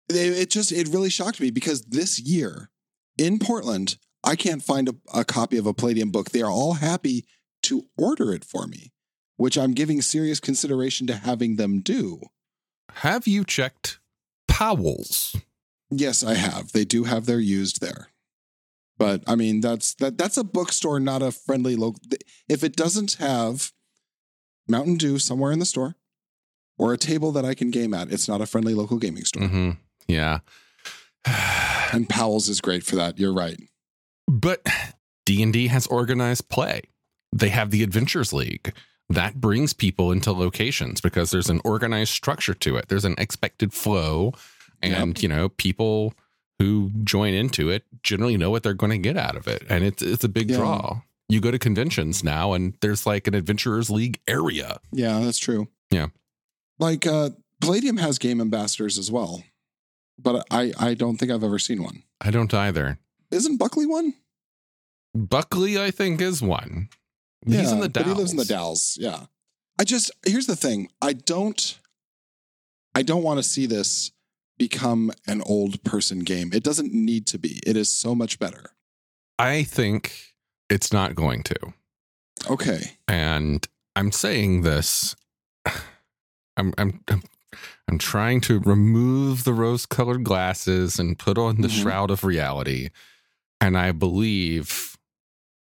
it, 0.10 0.16
it 0.16 0.50
just 0.50 0.72
it 0.72 0.88
really 0.90 1.10
shocked 1.10 1.40
me 1.40 1.52
because 1.52 1.84
this 1.84 2.20
year 2.20 2.70
in 3.18 3.40
Portland, 3.40 3.98
I 4.24 4.36
can't 4.36 4.64
find 4.64 4.90
a, 4.90 4.96
a 5.14 5.24
copy 5.24 5.58
of 5.58 5.66
a 5.66 5.74
Palladium 5.74 6.12
book. 6.12 6.32
They 6.32 6.42
are 6.42 6.52
all 6.52 6.74
happy 6.74 7.26
to 7.64 7.86
order 7.98 8.34
it 8.34 8.44
for 8.44 8.68
me, 8.68 8.92
which 9.38 9.58
I'm 9.58 9.74
giving 9.74 10.02
serious 10.02 10.40
consideration 10.40 11.08
to 11.08 11.16
having 11.16 11.56
them 11.56 11.82
do. 11.82 12.22
Have 12.96 13.28
you 13.28 13.46
checked 13.46 14.00
Powell's? 14.48 15.36
Yes, 15.92 16.24
I 16.24 16.36
have. 16.36 16.72
They 16.72 16.86
do 16.86 17.06
have 17.06 17.26
their 17.26 17.40
used 17.40 17.82
there. 17.82 18.09
But 19.00 19.24
I 19.26 19.36
mean, 19.36 19.62
that's 19.62 19.96
that 19.96 20.18
that's 20.20 20.38
a 20.38 20.44
bookstore, 20.44 21.00
not 21.00 21.24
a 21.24 21.32
friendly 21.32 21.76
local. 21.76 22.02
If 22.48 22.64
it 22.64 22.76
doesn't 22.76 23.14
have 23.14 23.72
Mountain 24.68 24.98
Dew 24.98 25.18
somewhere 25.18 25.52
in 25.52 25.58
the 25.60 25.66
store 25.66 25.96
or 26.78 26.94
a 26.94 26.98
table 26.98 27.32
that 27.32 27.46
I 27.46 27.56
can 27.56 27.72
game 27.72 27.94
at, 27.96 28.12
it's 28.12 28.28
not 28.28 28.42
a 28.42 28.46
friendly 28.46 28.74
local 28.76 28.98
gaming 28.98 29.24
store. 29.26 29.48
hmm 29.48 29.72
Yeah. 30.08 30.40
And 31.92 32.08
Powell's 32.08 32.50
is 32.50 32.62
great 32.62 32.84
for 32.84 32.96
that. 32.98 33.18
You're 33.18 33.34
right. 33.34 33.60
but 34.28 34.64
D&D 35.26 35.68
has 35.68 35.88
organized 35.88 36.48
play. 36.50 36.82
They 37.34 37.50
have 37.50 37.72
the 37.72 37.82
Adventures 37.84 38.32
League. 38.32 38.74
That 39.10 39.42
brings 39.42 39.74
people 39.74 40.12
into 40.12 40.32
locations 40.32 41.02
because 41.02 41.32
there's 41.32 41.50
an 41.50 41.62
organized 41.66 42.12
structure 42.12 42.54
to 42.54 42.78
it. 42.78 42.90
There's 42.90 43.06
an 43.06 43.16
expected 43.18 43.74
flow 43.74 44.34
and, 44.84 45.22
you 45.22 45.28
know, 45.30 45.50
people 45.50 46.14
who 46.60 46.92
join 47.04 47.34
into 47.34 47.70
it 47.70 47.84
generally 48.04 48.38
know 48.38 48.50
what 48.52 48.64
they're 48.64 48.74
going 48.74 48.92
to 48.92 48.98
get 48.98 49.18
out 49.18 49.36
of 49.36 49.48
it 49.48 49.64
and 49.70 49.84
it's 49.84 50.02
it's 50.04 50.24
a 50.24 50.30
big 50.30 50.50
Yeah. 50.50 50.58
draw. 50.58 51.02
You 51.30 51.40
go 51.40 51.52
to 51.52 51.60
conventions 51.60 52.24
now 52.24 52.54
and 52.54 52.74
there's 52.82 53.06
like 53.06 53.28
an 53.28 53.36
Adventurers 53.36 53.90
League 53.90 54.20
area. 54.28 54.80
Yeah, 54.92 55.20
that's 55.20 55.38
true. 55.38 55.68
Yeah. 55.92 56.08
Like 56.80 57.06
uh 57.08 57.30
Palladium 57.62 57.98
has 57.98 58.18
game 58.20 58.40
ambassadors 58.42 58.98
as 58.98 59.12
well. 59.12 59.44
But 60.18 60.46
I 60.52 60.74
I 60.80 60.94
don't 60.96 61.18
think 61.18 61.32
I've 61.32 61.44
ever 61.44 61.60
seen 61.60 61.82
one. 61.84 62.04
I 62.20 62.32
don't 62.32 62.54
either. 62.54 63.00
Isn't 63.32 63.58
Buckley 63.58 63.86
one? 63.86 64.14
Buckley 65.16 65.82
I 65.82 65.92
think 65.92 66.22
is 66.22 66.42
one. 66.42 66.90
He's 67.46 67.72
in 67.72 67.80
the 67.80 67.90
but 67.90 68.06
he 68.06 68.12
lives 68.14 68.32
in 68.32 68.38
the 68.38 68.44
Dalles. 68.46 68.96
Dalles. 68.96 68.98
Yeah. 69.00 69.26
I 69.80 69.84
just 69.86 70.12
here's 70.26 70.48
the 70.48 70.56
thing. 70.56 70.90
I 71.02 71.14
don't 71.14 71.80
I 72.96 73.02
don't 73.04 73.24
want 73.24 73.38
to 73.38 73.44
see 73.44 73.66
this 73.66 74.12
become 74.60 75.12
an 75.26 75.42
old 75.48 75.82
person 75.84 76.20
game. 76.20 76.52
It 76.54 76.62
doesn't 76.64 76.94
need 76.94 77.26
to 77.28 77.40
be. 77.40 77.60
It 77.66 77.76
is 77.76 77.90
so 77.90 78.14
much 78.14 78.38
better. 78.38 78.66
I 79.40 79.64
think 79.64 80.36
it's 80.70 80.94
not 80.94 81.16
going 81.16 81.42
to. 81.44 81.56
Okay. 82.50 82.98
and 83.08 83.68
I'm 83.96 84.12
saying 84.12 84.62
this. 84.62 85.16
I'm 86.58 86.74
I'm 86.78 87.04
I'm, 87.88 87.98
trying 87.98 88.40
to 88.42 88.60
remove 88.60 89.44
the 89.46 89.54
rose-colored 89.54 90.24
glasses 90.24 91.00
and 91.00 91.18
put 91.18 91.38
on 91.40 91.62
the 91.62 91.68
Mhm. 91.68 91.82
shroud 91.82 92.12
of 92.12 92.24
reality, 92.24 92.90
and 93.60 93.76
I 93.78 93.92
believe 93.92 94.96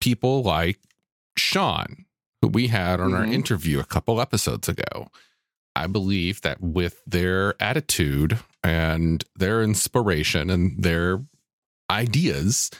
people 0.01 0.41
like 0.41 0.79
Sean, 1.37 2.05
who 2.41 2.47
we 2.47 2.67
had 2.69 2.99
on 2.99 3.13
our 3.13 3.25
Mhm. 3.25 3.33
interview 3.33 3.79
a 3.79 3.85
couple 3.85 4.19
episodes 4.19 4.67
ago. 4.67 5.09
I 5.75 5.87
believe 5.87 6.41
that 6.41 6.61
with 6.61 7.01
their 7.05 7.55
attitude 7.61 8.39
and 8.63 9.23
their 9.35 9.61
inspiration 9.61 10.49
and 10.49 10.81
their 10.81 11.21
ideas, 11.89 12.71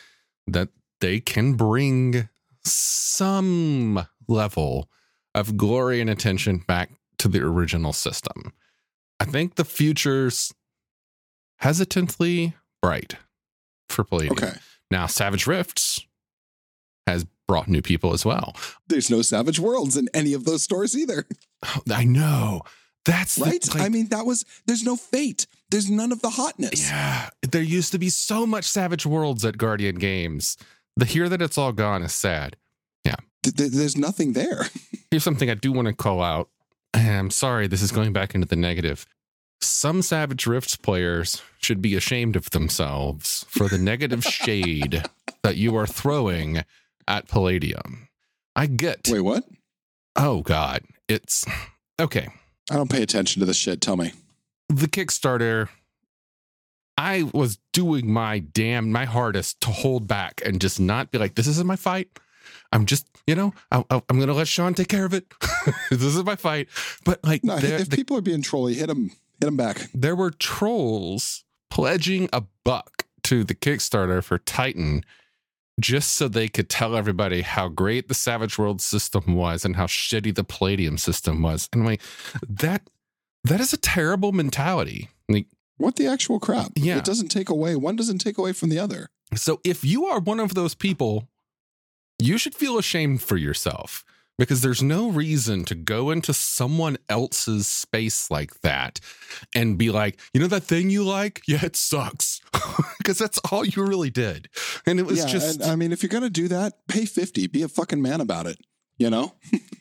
that 0.47 0.69
they 1.01 1.19
can 1.19 1.53
bring 1.53 2.29
some 2.63 4.07
level 4.27 4.89
of 5.33 5.57
glory 5.57 6.01
and 6.01 6.09
attention 6.09 6.59
back 6.59 6.89
to 7.17 7.27
the 7.27 7.41
original 7.41 7.93
system. 7.93 8.53
I 9.19 9.25
think 9.25 9.55
the 9.55 9.65
future's 9.65 10.53
hesitantly 11.57 12.55
bright 12.81 13.15
for 13.89 14.03
Palladium. 14.03 14.37
Okay. 14.37 14.53
Now, 14.91 15.07
Savage 15.07 15.47
Rifts 15.47 16.05
has 17.07 17.25
brought 17.47 17.67
new 17.67 17.81
people 17.81 18.13
as 18.13 18.25
well. 18.25 18.55
There's 18.87 19.09
no 19.09 19.21
Savage 19.21 19.59
Worlds 19.59 19.97
in 19.97 20.09
any 20.13 20.33
of 20.33 20.45
those 20.45 20.63
stores 20.63 20.97
either. 20.97 21.25
I 21.89 22.03
know. 22.03 22.61
That's 23.05 23.35
the- 23.35 23.45
Right? 23.45 23.73
like, 23.75 23.83
I 23.83 23.89
mean, 23.89 24.07
that 24.09 24.25
was 24.25 24.45
there's 24.65 24.83
no 24.83 24.95
fate. 24.95 25.47
There's 25.69 25.89
none 25.89 26.11
of 26.11 26.21
the 26.21 26.29
hotness. 26.31 26.89
Yeah, 26.89 27.29
there 27.41 27.61
used 27.61 27.91
to 27.93 27.97
be 27.99 28.09
so 28.09 28.45
much 28.45 28.65
Savage 28.65 29.05
Worlds 29.05 29.43
at 29.45 29.57
Guardian 29.57 29.95
Games. 29.95 30.57
The 30.97 31.05
hear 31.05 31.27
that 31.29 31.41
it's 31.41 31.57
all 31.57 31.71
gone 31.71 32.03
is 32.03 32.13
sad. 32.13 32.57
Th- 33.43 33.55
th- 33.55 33.71
there's 33.73 33.95
nothing 33.95 34.33
there. 34.33 34.65
Here's 35.11 35.23
something 35.23 35.51
I 35.51 35.53
do 35.53 35.71
want 35.71 35.87
to 35.87 35.93
call 35.93 36.19
out. 36.23 36.49
I'm 36.95 37.29
sorry, 37.29 37.67
this 37.67 37.83
is 37.83 37.91
going 37.91 38.11
back 38.11 38.33
into 38.33 38.47
the 38.47 38.55
negative. 38.55 39.05
Some 39.61 40.01
Savage 40.01 40.47
Rifts 40.47 40.75
players 40.75 41.43
should 41.59 41.79
be 41.79 41.93
ashamed 41.95 42.35
of 42.35 42.49
themselves 42.49 43.45
for 43.47 43.67
the 43.67 43.77
negative 43.77 44.23
shade 44.23 45.03
that 45.43 45.57
you 45.57 45.75
are 45.75 45.85
throwing 45.85 46.63
at 47.07 47.27
Palladium. 47.27 48.07
I 48.55 48.65
get. 48.65 49.07
Wait, 49.11 49.21
what? 49.21 49.43
Oh, 50.15 50.41
God. 50.41 50.81
It's 51.07 51.45
okay. 52.01 52.29
I 52.71 52.75
don't 52.75 52.89
pay 52.89 53.01
attention 53.03 53.39
to 53.41 53.45
this 53.45 53.57
shit. 53.57 53.81
Tell 53.81 53.97
me. 53.97 54.13
the 54.69 54.87
Kickstarter, 54.87 55.69
I 56.97 57.29
was 57.33 57.59
doing 57.73 58.11
my 58.11 58.39
damn 58.39 58.91
my 58.91 59.05
hardest 59.05 59.61
to 59.61 59.69
hold 59.69 60.07
back 60.07 60.41
and 60.45 60.61
just 60.61 60.79
not 60.79 61.11
be 61.11 61.17
like, 61.17 61.35
"This 61.35 61.47
isn't 61.47 61.67
my 61.67 61.75
fight." 61.75 62.09
I'm 62.71 62.85
just, 62.85 63.07
you 63.27 63.35
know, 63.35 63.53
I, 63.71 63.83
I'm 63.89 64.01
going 64.17 64.27
to 64.27 64.33
let 64.33 64.47
Sean 64.47 64.73
take 64.73 64.87
care 64.87 65.05
of 65.05 65.13
it. 65.13 65.25
this 65.89 66.01
is 66.03 66.23
my 66.23 66.35
fight. 66.35 66.67
But 67.03 67.23
like, 67.23 67.43
No, 67.43 67.55
if 67.57 67.89
the- 67.89 67.95
people 67.95 68.17
are 68.17 68.21
being 68.21 68.41
trolly, 68.41 68.75
hit 68.75 68.87
them, 68.87 69.09
hit 69.39 69.45
them 69.45 69.57
back. 69.57 69.89
there 69.93 70.15
were 70.15 70.29
trolls 70.31 71.43
pledging 71.69 72.29
a 72.33 72.43
buck 72.63 73.05
to 73.23 73.43
the 73.43 73.55
Kickstarter 73.55 74.23
for 74.23 74.37
Titan 74.39 75.03
just 75.79 76.13
so 76.13 76.27
they 76.27 76.47
could 76.47 76.69
tell 76.69 76.95
everybody 76.95 77.41
how 77.41 77.67
great 77.67 78.07
the 78.07 78.13
Savage 78.13 78.57
World 78.57 78.81
system 78.81 79.35
was 79.35 79.65
and 79.65 79.75
how 79.75 79.85
shitty 79.85 80.33
the 80.33 80.43
Palladium 80.43 80.97
system 80.97 81.41
was. 81.41 81.69
And 81.73 81.85
like, 81.85 82.01
that 82.47 82.89
that 83.43 83.59
is 83.59 83.73
a 83.73 83.77
terrible 83.77 84.31
mentality. 84.31 85.09
Like, 85.29 85.47
What 85.77 85.97
the 85.97 86.07
actual 86.07 86.39
crap? 86.39 86.71
Yeah. 86.75 86.97
It 86.97 87.05
doesn't 87.05 87.27
take 87.29 87.49
away. 87.49 87.75
One 87.75 87.95
doesn't 87.95 88.19
take 88.19 88.37
away 88.37 88.53
from 88.53 88.69
the 88.69 88.79
other. 88.79 89.09
So 89.35 89.59
if 89.63 89.83
you 89.83 90.05
are 90.05 90.19
one 90.19 90.39
of 90.39 90.53
those 90.55 90.73
people, 90.75 91.27
you 92.19 92.37
should 92.37 92.55
feel 92.55 92.77
ashamed 92.77 93.21
for 93.21 93.37
yourself 93.37 94.05
because 94.37 94.61
there's 94.61 94.83
no 94.83 95.09
reason 95.09 95.63
to 95.65 95.75
go 95.75 96.11
into 96.11 96.33
someone 96.33 96.97
else's 97.09 97.67
space 97.67 98.29
like 98.29 98.61
that 98.61 98.99
and 99.53 99.77
be 99.77 99.89
like, 99.91 100.19
you 100.33 100.41
know 100.41 100.47
that 100.47 100.63
thing 100.63 100.89
you 100.89 101.03
like? 101.03 101.41
Yeah, 101.47 101.63
it 101.63 101.75
sucks. 101.75 102.41
Because 102.97 103.19
that's 103.19 103.39
all 103.51 103.63
you 103.63 103.85
really 103.85 104.09
did. 104.09 104.49
And 104.87 104.99
it 104.99 105.05
was 105.05 105.19
yeah, 105.19 105.25
just 105.27 105.61
and, 105.61 105.71
I 105.71 105.75
mean, 105.75 105.91
if 105.91 106.01
you're 106.01 106.09
gonna 106.09 106.29
do 106.29 106.47
that, 106.47 106.73
pay 106.87 107.05
fifty. 107.05 107.45
Be 107.45 107.61
a 107.61 107.67
fucking 107.67 108.01
man 108.01 108.19
about 108.19 108.47
it. 108.47 108.57
You 108.97 109.11
know? 109.11 109.33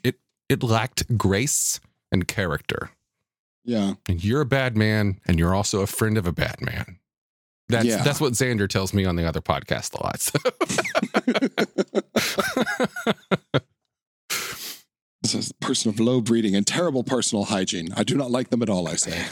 it 0.48 0.62
lacked 0.62 1.16
grace 1.16 1.80
and 2.12 2.28
character. 2.28 2.90
Yeah. 3.64 3.94
And 4.08 4.22
you're 4.22 4.42
a 4.42 4.46
bad 4.46 4.76
man 4.76 5.20
and 5.26 5.38
you're 5.38 5.54
also 5.54 5.80
a 5.80 5.86
friend 5.86 6.18
of 6.18 6.26
a 6.26 6.32
bad 6.32 6.60
man. 6.60 6.98
That's 7.68 7.86
Yeah. 7.86 8.02
that's 8.02 8.20
what 8.20 8.34
Xander 8.34 8.68
tells 8.68 8.92
me 8.92 9.04
on 9.06 9.16
the 9.16 9.26
other 9.26 9.40
podcast 9.40 9.94
a 9.94 10.02
lot. 10.02 10.20
So. 10.20 10.38
this 15.24 15.34
is 15.34 15.50
a 15.50 15.54
person 15.54 15.88
of 15.88 15.98
low 15.98 16.20
breeding 16.20 16.54
and 16.54 16.66
terrible 16.66 17.02
personal 17.02 17.44
hygiene. 17.46 17.88
I 17.96 18.04
do 18.04 18.14
not 18.14 18.30
like 18.30 18.50
them 18.50 18.60
at 18.62 18.68
all. 18.68 18.86
I 18.88 18.96
say. 18.96 19.24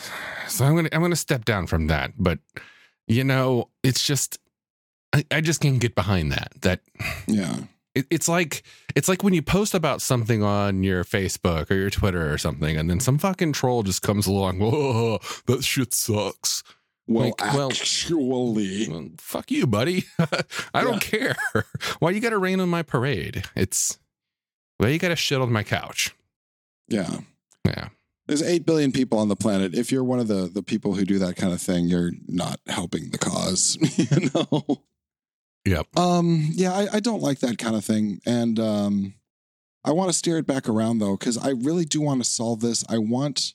So 0.49 0.65
I'm 0.65 0.75
gonna 0.75 0.89
I'm 0.91 1.03
gonna 1.03 1.17
step 1.17 1.45
down 1.45 1.67
from 1.67 1.89
that. 1.89 2.13
But 2.19 2.39
you 3.07 3.25
know, 3.25 3.69
it's 3.83 4.03
just 4.05 4.39
I, 5.13 5.25
I 5.31 5.41
just 5.43 5.61
can't 5.61 5.79
get 5.81 5.95
behind 5.95 6.33
that. 6.33 6.53
That 6.63 6.81
Yeah. 7.27 7.57
it, 7.95 8.07
it's 8.11 8.27
like 8.27 8.63
it's 8.97 9.07
like 9.09 9.23
when 9.23 9.35
you 9.35 9.43
post 9.43 9.75
about 9.75 10.01
something 10.01 10.43
on 10.43 10.83
your 10.83 11.05
Facebook 11.05 11.71
or 11.71 11.75
your 11.75 11.91
Twitter 11.91 12.33
or 12.33 12.39
something, 12.39 12.75
and 12.77 12.89
then 12.89 12.99
some 12.99 13.19
fucking 13.19 13.53
troll 13.53 13.83
just 13.83 14.01
comes 14.01 14.27
along. 14.27 14.61
Whoa, 14.61 15.19
that 15.47 15.63
shit 15.63 15.93
sucks. 15.93 16.63
Well, 17.07 17.27
Like, 17.27 17.41
well- 17.55 17.71
actually, 17.71 18.25
Well, 18.25 19.09
fuck 19.19 19.51
you, 19.51 19.67
buddy. 19.67 20.05
I 20.73 20.83
don't 20.85 21.03
care. 21.03 21.37
Why 21.99 22.13
you 22.13 22.21
got 22.21 22.31
to 22.31 22.39
rain 22.39 22.61
on 22.61 22.69
my 22.71 22.83
parade? 22.83 23.45
It's 23.57 23.99
why 24.79 24.89
you 24.89 24.99
got 24.99 25.09
to 25.09 25.17
shit 25.17 25.41
on 25.41 25.53
my 25.53 25.63
couch. 25.63 26.15
yeah. 26.89 27.19
Yeah. 27.65 27.89
There's 28.27 28.43
eight 28.43 28.65
billion 28.65 28.93
people 28.93 29.19
on 29.19 29.29
the 29.29 29.37
planet. 29.37 29.75
If 29.75 29.93
you're 29.93 30.05
one 30.05 30.19
of 30.19 30.29
the 30.29 30.49
the 30.53 30.63
people 30.63 30.95
who 30.95 31.05
do 31.05 31.19
that 31.19 31.37
kind 31.37 31.53
of 31.53 31.61
thing, 31.61 31.87
you're 31.87 32.13
not 32.27 32.61
helping 32.67 33.11
the 33.11 33.19
cause. 33.19 33.77
you 33.99 34.31
know. 34.35 34.83
Yep. 35.65 35.97
Um. 35.97 36.49
Yeah, 36.53 36.73
I, 36.73 36.89
I 36.95 37.01
don't 37.01 37.21
like 37.23 37.41
that 37.41 37.59
kind 37.59 37.77
of 37.77 37.85
thing, 37.85 38.21
and 38.27 38.59
um, 38.59 39.15
I 39.85 39.91
want 39.93 40.11
to 40.11 40.17
steer 40.17 40.39
it 40.39 40.47
back 40.47 40.69
around 40.69 40.99
though, 40.99 41.17
because 41.17 41.37
I 41.37 41.51
really 41.51 41.85
do 41.85 42.01
want 42.01 42.23
to 42.23 42.29
solve 42.29 42.61
this. 42.61 42.85
I 42.89 42.99
want, 42.99 43.55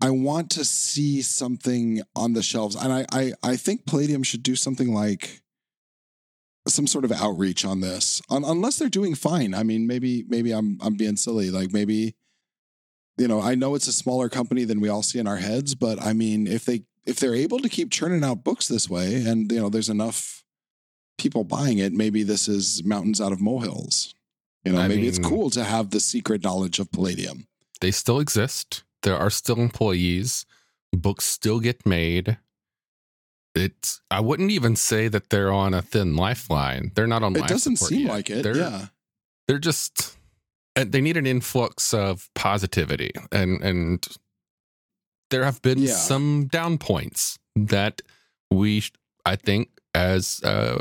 I 0.00 0.10
want 0.10 0.50
to 0.52 0.64
see 0.64 1.20
something 1.22 2.02
on 2.16 2.32
the 2.32 2.42
shelves, 2.42 2.76
and 2.76 2.92
I 2.92 3.06
I 3.12 3.32
I 3.42 3.56
think 3.56 3.86
Palladium 3.86 4.22
should 4.22 4.42
do 4.42 4.56
something 4.56 4.94
like 4.94 5.42
some 6.68 6.86
sort 6.86 7.04
of 7.04 7.12
outreach 7.12 7.64
on 7.64 7.80
this, 7.80 8.22
on, 8.28 8.44
unless 8.44 8.78
they're 8.78 8.88
doing 8.88 9.14
fine. 9.14 9.54
I 9.54 9.62
mean, 9.62 9.86
maybe 9.86 10.24
maybe 10.28 10.52
I'm 10.52 10.78
I'm 10.80 10.94
being 10.94 11.16
silly. 11.16 11.50
Like 11.50 11.72
maybe 11.72 12.14
you 13.18 13.28
know, 13.28 13.40
I 13.40 13.54
know 13.54 13.74
it's 13.74 13.88
a 13.88 13.92
smaller 13.92 14.28
company 14.28 14.64
than 14.64 14.80
we 14.80 14.88
all 14.88 15.02
see 15.02 15.18
in 15.18 15.26
our 15.26 15.36
heads, 15.36 15.74
but 15.74 16.00
I 16.00 16.12
mean, 16.12 16.46
if 16.46 16.64
they 16.64 16.82
if 17.04 17.18
they're 17.18 17.34
able 17.34 17.58
to 17.58 17.68
keep 17.68 17.90
churning 17.90 18.24
out 18.24 18.44
books 18.44 18.68
this 18.68 18.88
way, 18.88 19.24
and 19.24 19.50
you 19.50 19.60
know, 19.60 19.68
there's 19.68 19.88
enough 19.88 20.44
people 21.18 21.44
buying 21.44 21.78
it, 21.78 21.92
maybe 21.92 22.22
this 22.22 22.48
is 22.48 22.84
mountains 22.84 23.20
out 23.20 23.32
of 23.32 23.40
molehills. 23.40 24.14
You 24.64 24.72
know, 24.72 24.80
I 24.80 24.88
maybe 24.88 25.08
it's 25.08 25.18
cool 25.18 25.50
to 25.50 25.64
have 25.64 25.90
the 25.90 26.00
secret 26.00 26.44
knowledge 26.44 26.78
of 26.78 26.90
Palladium. 26.92 27.46
They 27.80 27.90
still 27.90 28.20
exist. 28.20 28.84
There 29.02 29.16
are 29.16 29.30
still 29.30 29.56
employees. 29.56 30.46
Books 30.92 31.24
still 31.24 31.58
get 31.58 31.84
made. 31.84 32.38
It's 33.54 34.00
I 34.10 34.20
wouldn't 34.20 34.50
even 34.50 34.76
say 34.76 35.08
that 35.08 35.30
they're 35.30 35.52
on 35.52 35.74
a 35.74 35.82
thin 35.82 36.16
lifeline. 36.16 36.92
They're 36.94 37.06
not 37.06 37.22
on 37.22 37.36
It 37.36 37.46
doesn't 37.48 37.76
seem 37.76 38.06
yet. 38.06 38.10
like 38.10 38.30
it. 38.30 38.42
They're, 38.42 38.56
yeah. 38.56 38.86
they're 39.46 39.58
just 39.58 40.16
they 40.74 41.00
need 41.02 41.16
an 41.18 41.26
influx 41.26 41.92
of 41.92 42.30
positivity 42.34 43.10
and 43.30 43.60
and 43.62 44.06
there 45.30 45.44
have 45.44 45.60
been 45.62 45.78
Yeah. 45.78 45.92
some 45.94 46.46
down 46.46 46.78
points 46.78 47.38
that 47.54 48.00
we 48.50 48.82
i 49.26 49.36
think 49.36 49.68
as 49.94 50.40
uh 50.42 50.78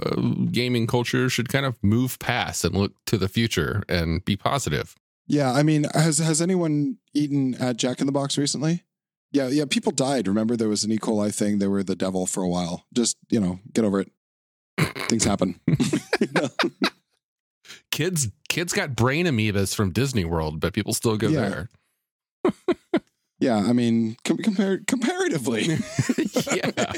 gaming 0.52 0.88
culture 0.88 1.30
should 1.30 1.50
kind 1.50 1.66
of 1.66 1.76
move 1.84 2.18
past 2.20 2.64
and 2.64 2.74
look 2.76 2.94
to 3.08 3.18
the 3.18 3.28
future 3.28 3.84
and 3.90 4.24
be 4.24 4.38
positive 4.38 4.96
Yeah, 5.28 5.52
I 5.52 5.64
mean, 5.64 5.86
has 5.94 6.20
has 6.20 6.42
anyone 6.42 6.98
eaten 7.14 7.56
at 7.56 7.76
Jack 7.78 8.00
in 8.00 8.06
the 8.06 8.12
Box 8.14 8.38
recently? 8.38 8.84
Yeah, 9.32 9.48
yeah. 9.48 9.64
People 9.70 9.92
died. 9.94 10.28
Remember, 10.28 10.58
there 10.58 10.68
was 10.70 10.84
an 10.84 10.92
E. 10.92 10.98
coli 10.98 11.34
thing. 11.34 11.60
They 11.60 11.68
were 11.68 11.84
the 11.84 11.96
devil 11.96 12.26
for 12.26 12.44
a 12.44 12.50
while. 12.50 12.86
Just 12.94 13.18
you 13.30 13.40
know, 13.40 13.60
get 13.74 13.86
over 13.86 14.02
it. 14.02 14.12
Things 15.10 15.24
happen. 15.26 15.60
Kids 17.92 18.30
kids 18.50 18.74
got 18.74 18.96
brain 18.96 19.26
amoebas 19.28 19.76
from 19.76 19.92
disney 19.92 20.26
world 20.26 20.60
but 20.60 20.74
people 20.74 20.94
still 20.94 21.18
go 21.18 21.28
Yeah. 21.28 21.50
there 21.50 21.70
Yeah, 23.40 23.58
I 23.58 23.74
mean, 23.74 24.18
com- 24.24 24.38
compar- 24.38 24.86
comparatively, 24.86 25.64
Yeah. 26.54 26.92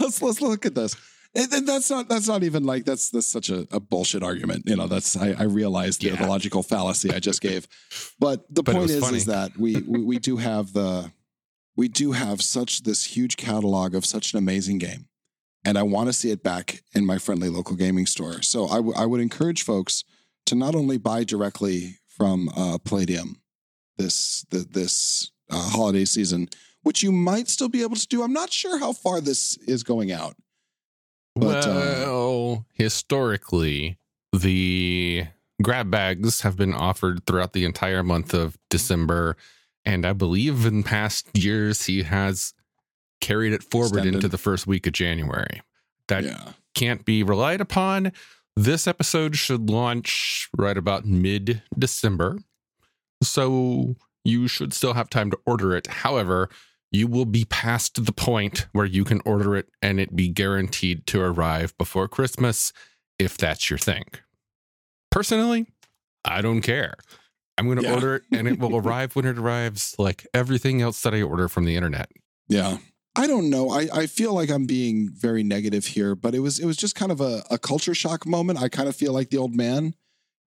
let's 0.00 0.20
let's 0.20 0.40
look 0.40 0.66
at 0.66 0.74
this. 0.74 0.96
And, 1.36 1.68
that's 1.68 1.88
not 1.88 2.08
that's 2.08 2.26
not 2.26 2.42
even 2.42 2.64
like 2.64 2.84
that's 2.84 3.10
that's 3.10 3.28
such 3.28 3.48
a, 3.48 3.68
a 3.70 3.78
bullshit 3.78 4.24
argument. 4.24 4.64
You 4.66 4.74
know, 4.76 4.88
that's 4.88 5.16
I, 5.16 5.34
I 5.38 5.44
realize 5.44 5.98
the, 5.98 6.10
the 6.10 6.26
logical 6.26 6.64
fallacy 6.64 7.12
I 7.12 7.20
just 7.20 7.40
gave, 7.40 7.68
but 8.18 8.44
the 8.52 8.64
But 8.64 8.74
point 8.74 8.90
is 8.90 9.00
funny. 9.00 9.18
is 9.18 9.26
that 9.26 9.56
we, 9.56 9.82
we 9.82 10.02
we 10.02 10.18
do 10.18 10.36
have 10.36 10.72
the 10.72 11.12
we 11.76 11.88
do 11.88 12.12
have 12.12 12.40
such 12.42 12.82
this 12.82 13.16
huge 13.16 13.36
catalog 13.36 13.94
of 13.94 14.04
such 14.04 14.32
an 14.32 14.38
amazing 14.38 14.78
game, 14.78 15.08
and 15.64 15.76
I 15.76 15.82
want 15.82 16.08
to 16.08 16.12
see 16.12 16.30
it 16.30 16.42
back 16.42 16.82
in 16.94 17.04
my 17.04 17.18
friendly 17.18 17.48
local 17.48 17.76
gaming 17.76 18.06
store. 18.06 18.42
So 18.42 18.66
I, 18.66 18.76
w- 18.76 18.94
I 18.96 19.06
would 19.06 19.20
encourage 19.20 19.62
folks 19.62 20.04
to 20.46 20.54
not 20.54 20.74
only 20.74 20.98
buy 20.98 21.24
directly 21.24 21.98
from 22.06 22.48
uh, 22.56 22.78
Palladium 22.84 23.40
this 23.96 24.44
the, 24.50 24.58
this 24.58 25.30
uh, 25.50 25.70
holiday 25.70 26.04
season, 26.04 26.48
which 26.82 27.02
you 27.02 27.12
might 27.12 27.48
still 27.48 27.68
be 27.68 27.82
able 27.82 27.96
to 27.96 28.06
do. 28.06 28.22
I'm 28.22 28.32
not 28.32 28.52
sure 28.52 28.78
how 28.78 28.92
far 28.92 29.20
this 29.20 29.56
is 29.66 29.82
going 29.82 30.12
out. 30.12 30.36
But, 31.36 31.66
uh, 31.66 32.04
well, 32.06 32.66
historically, 32.74 33.98
the 34.32 35.26
grab 35.62 35.90
bags 35.90 36.42
have 36.42 36.56
been 36.56 36.74
offered 36.74 37.26
throughout 37.26 37.52
the 37.52 37.64
entire 37.64 38.04
month 38.04 38.34
of 38.34 38.56
December. 38.70 39.36
And 39.86 40.06
I 40.06 40.12
believe 40.12 40.64
in 40.64 40.82
past 40.82 41.36
years, 41.36 41.86
he 41.86 42.02
has 42.02 42.54
carried 43.20 43.52
it 43.52 43.62
forward 43.62 43.98
Extended. 43.98 44.14
into 44.16 44.28
the 44.28 44.38
first 44.38 44.66
week 44.66 44.86
of 44.86 44.92
January. 44.92 45.62
That 46.08 46.24
yeah, 46.24 46.52
can't 46.74 47.04
be 47.04 47.22
relied 47.22 47.60
upon. 47.60 48.12
This 48.56 48.86
episode 48.86 49.36
should 49.36 49.68
launch 49.68 50.48
right 50.56 50.76
about 50.76 51.04
mid 51.04 51.62
December. 51.76 52.38
So 53.22 53.96
you 54.24 54.48
should 54.48 54.72
still 54.72 54.94
have 54.94 55.10
time 55.10 55.30
to 55.30 55.38
order 55.46 55.74
it. 55.74 55.86
However, 55.86 56.48
you 56.90 57.08
will 57.08 57.24
be 57.24 57.44
past 57.44 58.04
the 58.04 58.12
point 58.12 58.66
where 58.72 58.86
you 58.86 59.04
can 59.04 59.20
order 59.24 59.56
it 59.56 59.68
and 59.82 59.98
it 59.98 60.14
be 60.14 60.28
guaranteed 60.28 61.06
to 61.08 61.20
arrive 61.20 61.76
before 61.76 62.06
Christmas 62.06 62.72
if 63.18 63.36
that's 63.36 63.68
your 63.68 63.78
thing. 63.78 64.04
Personally, 65.10 65.66
I 66.24 66.40
don't 66.40 66.60
care. 66.60 66.94
I'm 67.58 67.66
going 67.66 67.78
to 67.78 67.84
Yeah. 67.84 67.94
order 67.94 68.14
it 68.16 68.22
and 68.32 68.48
it 68.48 68.58
will 68.58 68.76
arrive 68.84 69.14
when 69.16 69.24
it 69.26 69.38
arrives, 69.38 69.94
like 69.98 70.26
everything 70.34 70.82
else 70.82 71.02
that 71.02 71.14
I 71.14 71.22
order 71.22 71.48
from 71.48 71.64
the 71.64 71.76
internet. 71.76 72.10
yeah. 72.48 72.78
I 73.16 73.28
don't 73.28 73.48
know. 73.48 73.70
I, 73.70 73.86
I 73.94 74.06
feel 74.08 74.34
like 74.34 74.50
I'm 74.50 74.66
being 74.66 75.08
very 75.08 75.44
negative 75.44 75.86
here, 75.86 76.16
but 76.16 76.34
it 76.34 76.40
was 76.40 76.58
it 76.58 76.66
was 76.66 76.76
just 76.76 76.96
kind 76.96 77.12
of 77.12 77.20
a, 77.20 77.44
a 77.48 77.58
culture 77.58 77.94
shock 77.94 78.26
moment. 78.26 78.60
I 78.60 78.68
kind 78.68 78.88
of 78.88 78.96
feel 78.96 79.12
like 79.12 79.30
the 79.30 79.36
old 79.38 79.54
man 79.54 79.94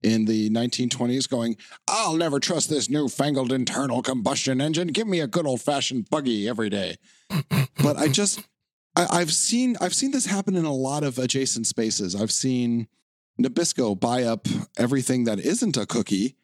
in 0.02 0.26
the 0.26 0.50
1920s 0.50 1.26
going, 1.30 1.56
I'll 1.88 2.14
never 2.16 2.38
trust 2.38 2.68
this 2.68 2.90
newfangled 2.90 3.52
internal 3.52 4.02
combustion 4.02 4.60
engine. 4.60 4.88
Give 4.88 5.06
me 5.08 5.20
a 5.20 5.26
good 5.26 5.46
old 5.46 5.62
fashioned 5.62 6.10
buggy 6.10 6.46
every 6.46 6.68
day. 6.68 6.96
but 7.82 7.96
I 7.96 8.08
just 8.08 8.42
I, 8.94 9.06
I've 9.10 9.32
seen 9.32 9.78
I've 9.80 9.94
seen 9.94 10.10
this 10.10 10.26
happen 10.26 10.54
in 10.54 10.66
a 10.66 10.74
lot 10.74 11.04
of 11.04 11.18
adjacent 11.18 11.66
spaces. 11.66 12.14
I've 12.14 12.30
seen 12.30 12.86
Nabisco 13.40 13.98
buy 13.98 14.24
up 14.24 14.46
everything 14.76 15.24
that 15.24 15.38
isn't 15.40 15.78
a 15.78 15.86
cookie. 15.86 16.36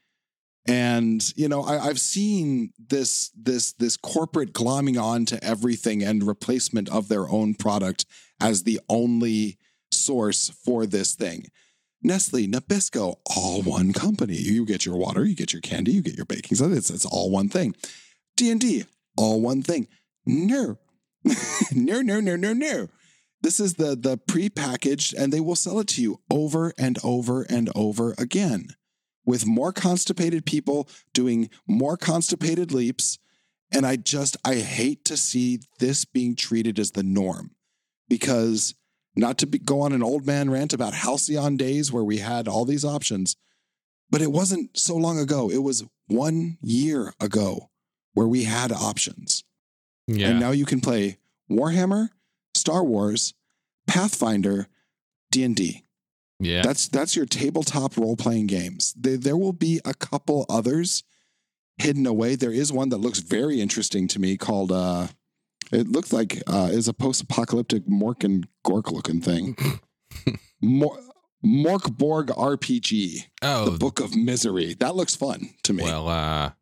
And 0.67 1.23
you 1.37 1.49
know, 1.49 1.63
I, 1.63 1.89
I've 1.89 2.01
seen 2.01 2.73
this 2.79 3.31
this 3.37 3.73
this 3.73 3.97
corporate 3.97 4.53
glomming 4.53 5.01
on 5.01 5.27
to 5.27 5.43
everything 5.45 6.03
and 6.03 6.27
replacement 6.27 6.89
of 6.89 7.09
their 7.09 7.29
own 7.29 7.55
product 7.55 8.07
as 8.41 8.63
the 8.63 8.81
only 8.89 9.59
source 9.93 10.51
for 10.65 10.87
this 10.87 11.15
thing. 11.15 11.47
Nestle, 12.03 12.47
Nabisco, 12.47 13.17
all 13.35 13.63
one 13.63 13.93
company. 13.93 14.37
You 14.37 14.67
get 14.67 14.85
your 14.85 14.97
water, 14.97 15.25
you 15.25 15.35
get 15.35 15.53
your 15.53 15.63
candy, 15.63 15.93
you 15.93 16.03
get 16.03 16.17
your 16.17 16.27
baking 16.27 16.57
soda. 16.57 16.77
It's, 16.77 16.91
it's 16.91 17.07
all 17.07 17.31
one 17.31 17.49
thing. 17.49 17.75
D 18.37 18.51
and 18.51 18.61
D, 18.61 18.85
all 19.17 19.41
one 19.41 19.63
thing. 19.63 19.89
No, 20.27 20.79
no, 21.73 22.03
no, 22.03 22.21
no, 22.21 22.37
no, 22.37 22.53
no. 22.53 22.89
This 23.41 23.61
is 23.61 23.75
the 23.75 23.95
the 23.95 24.17
prepackaged, 24.17 25.15
and 25.17 25.33
they 25.33 25.41
will 25.41 25.57
sell 25.57 25.79
it 25.81 25.89
to 25.89 26.03
you 26.03 26.21
over 26.31 26.73
and 26.79 26.99
over 27.05 27.43
and 27.43 27.71
over 27.75 28.15
again, 28.17 28.69
with 29.25 29.47
more 29.47 29.73
constipated 29.73 30.45
people 30.45 30.89
doing 31.13 31.51
more 31.67 31.97
constipated 31.97 32.73
leaps. 32.73 33.19
And 33.73 33.87
I 33.87 33.97
just 33.97 34.37
I 34.45 34.57
hate 34.57 35.05
to 35.07 35.17
see 35.17 35.61
this 35.79 36.05
being 36.05 36.37
treated 36.37 36.79
as 36.79 36.93
the 36.93 37.03
norm, 37.03 37.53
because 38.09 38.75
not 39.17 39.39
to 39.39 39.47
be, 39.47 39.59
go 39.59 39.81
on 39.81 39.93
an 39.93 40.03
old 40.03 40.27
man 40.27 40.51
rant 40.51 40.73
about 40.73 40.95
halcyon 40.95 41.57
days 41.57 41.93
where 41.93 42.05
we 42.05 42.19
had 42.19 42.49
all 42.49 42.65
these 42.65 42.85
options, 42.85 43.37
but 44.11 44.23
it 44.23 44.33
wasn't 44.33 44.77
so 44.79 44.97
long 44.97 45.19
ago. 45.19 45.51
It 45.51 45.63
was 45.63 45.85
one 46.07 46.59
year 46.61 47.15
ago 47.21 47.71
where 48.13 48.29
we 48.29 48.45
had 48.45 48.73
options. 48.73 49.45
Yeah. 50.07 50.29
And 50.29 50.41
now 50.41 50.51
you 50.51 50.67
can 50.67 50.81
play 50.81 51.19
Warhammer, 51.51 52.11
Star 52.55 52.85
Wars, 52.85 53.35
Pathfinder, 53.87 54.69
D&D. 55.31 55.85
Yeah. 56.41 56.63
That's 56.63 56.89
that's 56.89 57.17
your 57.17 57.27
tabletop 57.27 57.97
role-playing 57.97 58.47
games. 58.47 58.95
There, 58.99 59.17
there 59.17 59.37
will 59.37 59.53
be 59.53 59.81
a 59.85 59.95
couple 59.95 60.47
others 60.49 61.03
hidden 61.79 62.07
away. 62.07 62.37
There 62.37 62.53
is 62.53 62.73
one 62.73 62.89
that 62.91 62.99
looks 62.99 63.21
very 63.21 63.61
interesting 63.61 64.09
to 64.09 64.21
me 64.21 64.37
called 64.37 64.73
uh 64.73 65.09
it 65.73 65.89
looks 65.89 66.13
like 66.13 66.43
uh 66.47 66.69
is 66.71 66.89
a 66.89 66.93
post-apocalyptic 66.93 67.87
Mork 67.87 68.25
and 68.25 68.47
Gork 68.67 68.91
looking 68.91 69.21
thing. 69.21 69.57
Mor- 70.63 71.01
Morkborg 71.45 72.29
RPG, 72.29 73.27
oh, 73.43 73.69
the 73.69 73.79
Book 73.79 74.01
of 74.01 74.17
Misery. 74.17 74.75
That 74.75 74.97
looks 74.97 75.15
fun 75.15 75.51
to 75.65 75.75
me. 75.75 75.83
well, 75.85 76.09
uh, 76.09 76.53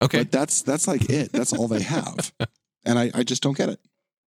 okay. 0.00 0.18
But 0.18 0.32
that's 0.32 0.62
that's 0.62 0.88
like 0.88 1.10
it. 1.10 1.30
That's 1.32 1.52
all 1.52 1.68
they 1.68 1.82
have. 1.82 2.32
and 2.86 2.98
I, 2.98 3.10
I 3.14 3.22
just 3.22 3.42
don't 3.42 3.56
get 3.56 3.68
it. 3.68 3.80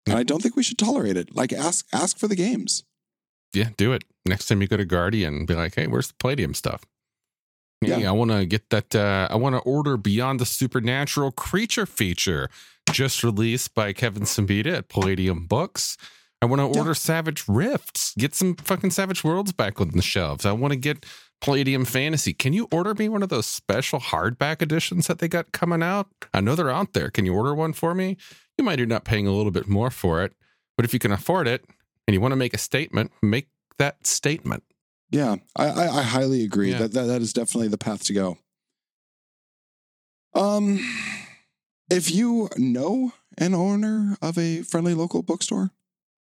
And 0.08 0.18
I 0.18 0.24
don't 0.24 0.42
think 0.42 0.56
we 0.56 0.64
should 0.64 0.80
tolerate 0.80 1.16
it. 1.16 1.36
Like 1.36 1.54
ask 1.54 1.86
ask 1.94 2.18
for 2.18 2.28
the 2.28 2.36
games. 2.36 2.84
Yeah, 3.54 3.70
do 3.78 3.94
it. 3.94 4.04
Next 4.26 4.48
time 4.48 4.62
you 4.62 4.68
go 4.68 4.78
to 4.78 4.86
Guardian, 4.86 5.46
be 5.46 5.56
like, 5.56 5.76
hey, 5.76 5.88
where's 5.88 6.08
the 6.08 6.14
Palladium 6.20 6.54
stuff? 6.54 6.84
Hey, 7.82 8.02
Yeah. 8.02 8.10
I 8.10 8.12
want 8.14 8.32
to 8.32 8.46
get 8.46 8.70
that. 8.70 8.96
Uh, 8.96 9.28
I 9.30 9.36
want 9.36 9.56
to 9.56 9.60
order 9.62 9.98
Beyond 9.98 10.40
the 10.40 10.46
Supernatural 10.46 11.32
Creature 11.32 11.88
feature, 11.88 12.50
just 12.92 13.24
released 13.24 13.74
by 13.74 13.94
Kevin 13.94 14.24
Siembieda 14.24 14.78
at 14.78 14.90
Palladium 14.90 15.48
Books. 15.48 15.98
I 16.42 16.46
want 16.46 16.60
to 16.60 16.68
Yeah. 16.74 16.80
order 16.80 16.94
Savage 16.94 17.44
Rifts. 17.48 18.14
Get 18.18 18.34
some 18.36 18.56
fucking 18.56 18.92
Savage 18.92 19.24
Worlds 19.24 19.52
back 19.52 19.82
on 19.82 19.90
the 19.90 20.02
shelves. 20.02 20.46
I 20.46 20.52
want 20.54 20.72
to 20.74 20.78
get 20.78 21.06
Palladium 21.42 21.86
Fantasy. 21.86 22.34
Can 22.34 22.54
you 22.54 22.68
order 22.72 22.94
me 22.94 23.10
one 23.10 23.24
of 23.24 23.30
those 23.30 23.48
special 23.48 24.00
hardback 24.00 24.62
editions 24.62 25.08
that 25.08 25.20
they 25.20 25.28
got 25.28 25.52
coming 25.52 25.82
out? 25.84 26.08
I 26.34 26.42
know 26.42 26.56
they're 26.56 26.70
out 26.70 26.94
there. 26.94 27.10
Can 27.10 27.26
you 27.26 27.34
order 27.34 27.54
one 27.56 27.74
for 27.74 27.94
me? 27.96 28.18
You 28.58 28.64
might 28.64 28.80
end 28.80 28.92
up 28.94 29.04
paying 29.06 29.26
a 29.28 29.32
little 29.32 29.52
bit 29.52 29.68
more 29.68 29.90
for 29.90 30.24
it, 30.24 30.34
but 30.78 30.86
if 30.86 30.94
you 30.94 31.00
can 31.00 31.12
afford 31.12 31.48
it 31.48 31.66
and 32.12 32.15
you 32.15 32.19
want 32.19 32.34
to 32.34 32.38
make 32.38 32.54
a 32.54 32.58
statement, 32.58 33.10
make 33.21 33.47
that 33.78 34.06
statement. 34.06 34.63
Yeah, 35.12 35.38
I, 35.56 35.67
I, 35.67 36.00
I 36.00 36.02
highly 36.02 36.43
agree. 36.43 36.71
Yeah. 36.71 36.80
That, 36.80 36.91
that 36.91 37.06
that 37.06 37.21
is 37.21 37.32
definitely 37.32 37.69
the 37.69 37.78
path 37.78 38.04
to 38.04 38.13
go. 38.13 38.38
Um, 40.36 40.86
if 41.89 42.12
you 42.12 42.50
know 42.58 43.13
an 43.38 43.54
owner 43.54 44.17
of 44.21 44.38
a 44.38 44.62
friendly 44.63 44.93
local 44.93 45.24
bookstore, 45.24 45.71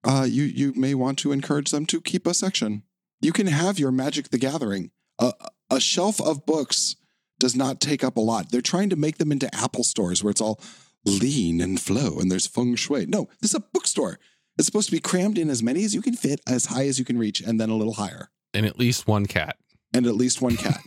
uh, 0.04 0.26
you 0.28 0.44
you 0.44 0.74
may 0.76 0.92
want 0.92 1.18
to 1.20 1.32
encourage 1.32 1.70
them 1.70 1.86
to 1.86 2.02
keep 2.02 2.26
a 2.26 2.34
section. 2.34 2.82
You 3.22 3.32
can 3.32 3.46
have 3.46 3.78
your 3.78 3.90
Magic 3.90 4.28
the 4.28 4.38
Gathering. 4.38 4.90
A 5.18 5.32
a 5.70 5.80
shelf 5.80 6.20
of 6.20 6.44
books 6.44 6.96
does 7.38 7.56
not 7.56 7.80
take 7.80 8.04
up 8.04 8.18
a 8.18 8.20
lot. 8.20 8.50
They're 8.50 8.60
trying 8.60 8.90
to 8.90 8.96
make 8.96 9.16
them 9.16 9.32
into 9.32 9.54
Apple 9.54 9.84
stores 9.84 10.22
where 10.22 10.30
it's 10.30 10.42
all 10.42 10.60
lean 11.06 11.62
and 11.62 11.80
flow 11.80 12.18
and 12.18 12.30
there's 12.30 12.46
feng 12.46 12.74
shui. 12.74 13.06
No, 13.06 13.30
this 13.40 13.52
is 13.52 13.54
a 13.54 13.60
bookstore. 13.60 14.18
It's 14.58 14.66
supposed 14.66 14.88
to 14.90 14.94
be 14.96 15.00
crammed 15.00 15.38
in 15.38 15.48
as 15.50 15.62
many 15.62 15.84
as 15.84 15.94
you 15.94 16.02
can 16.02 16.14
fit, 16.14 16.40
as 16.46 16.66
high 16.66 16.86
as 16.86 16.98
you 16.98 17.04
can 17.04 17.18
reach, 17.18 17.40
and 17.40 17.60
then 17.60 17.70
a 17.70 17.76
little 17.76 17.94
higher 17.94 18.30
And 18.52 18.66
at 18.66 18.78
least 18.78 19.06
one 19.08 19.26
cat. 19.26 19.56
and 19.94 20.06
at 20.06 20.14
least 20.14 20.42
one 20.42 20.56
cat. 20.56 20.80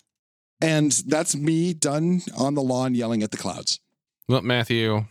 and 0.61 0.93
that's 1.07 1.35
me 1.37 1.75
done 1.75 2.23
on 2.37 2.55
the 2.55 2.63
lawn 2.63 2.95
yelling 2.95 3.23
at 3.23 3.31
the 3.31 3.37
clouds. 3.37 3.81
Well, 4.29 4.43
Matthew, 4.43 5.05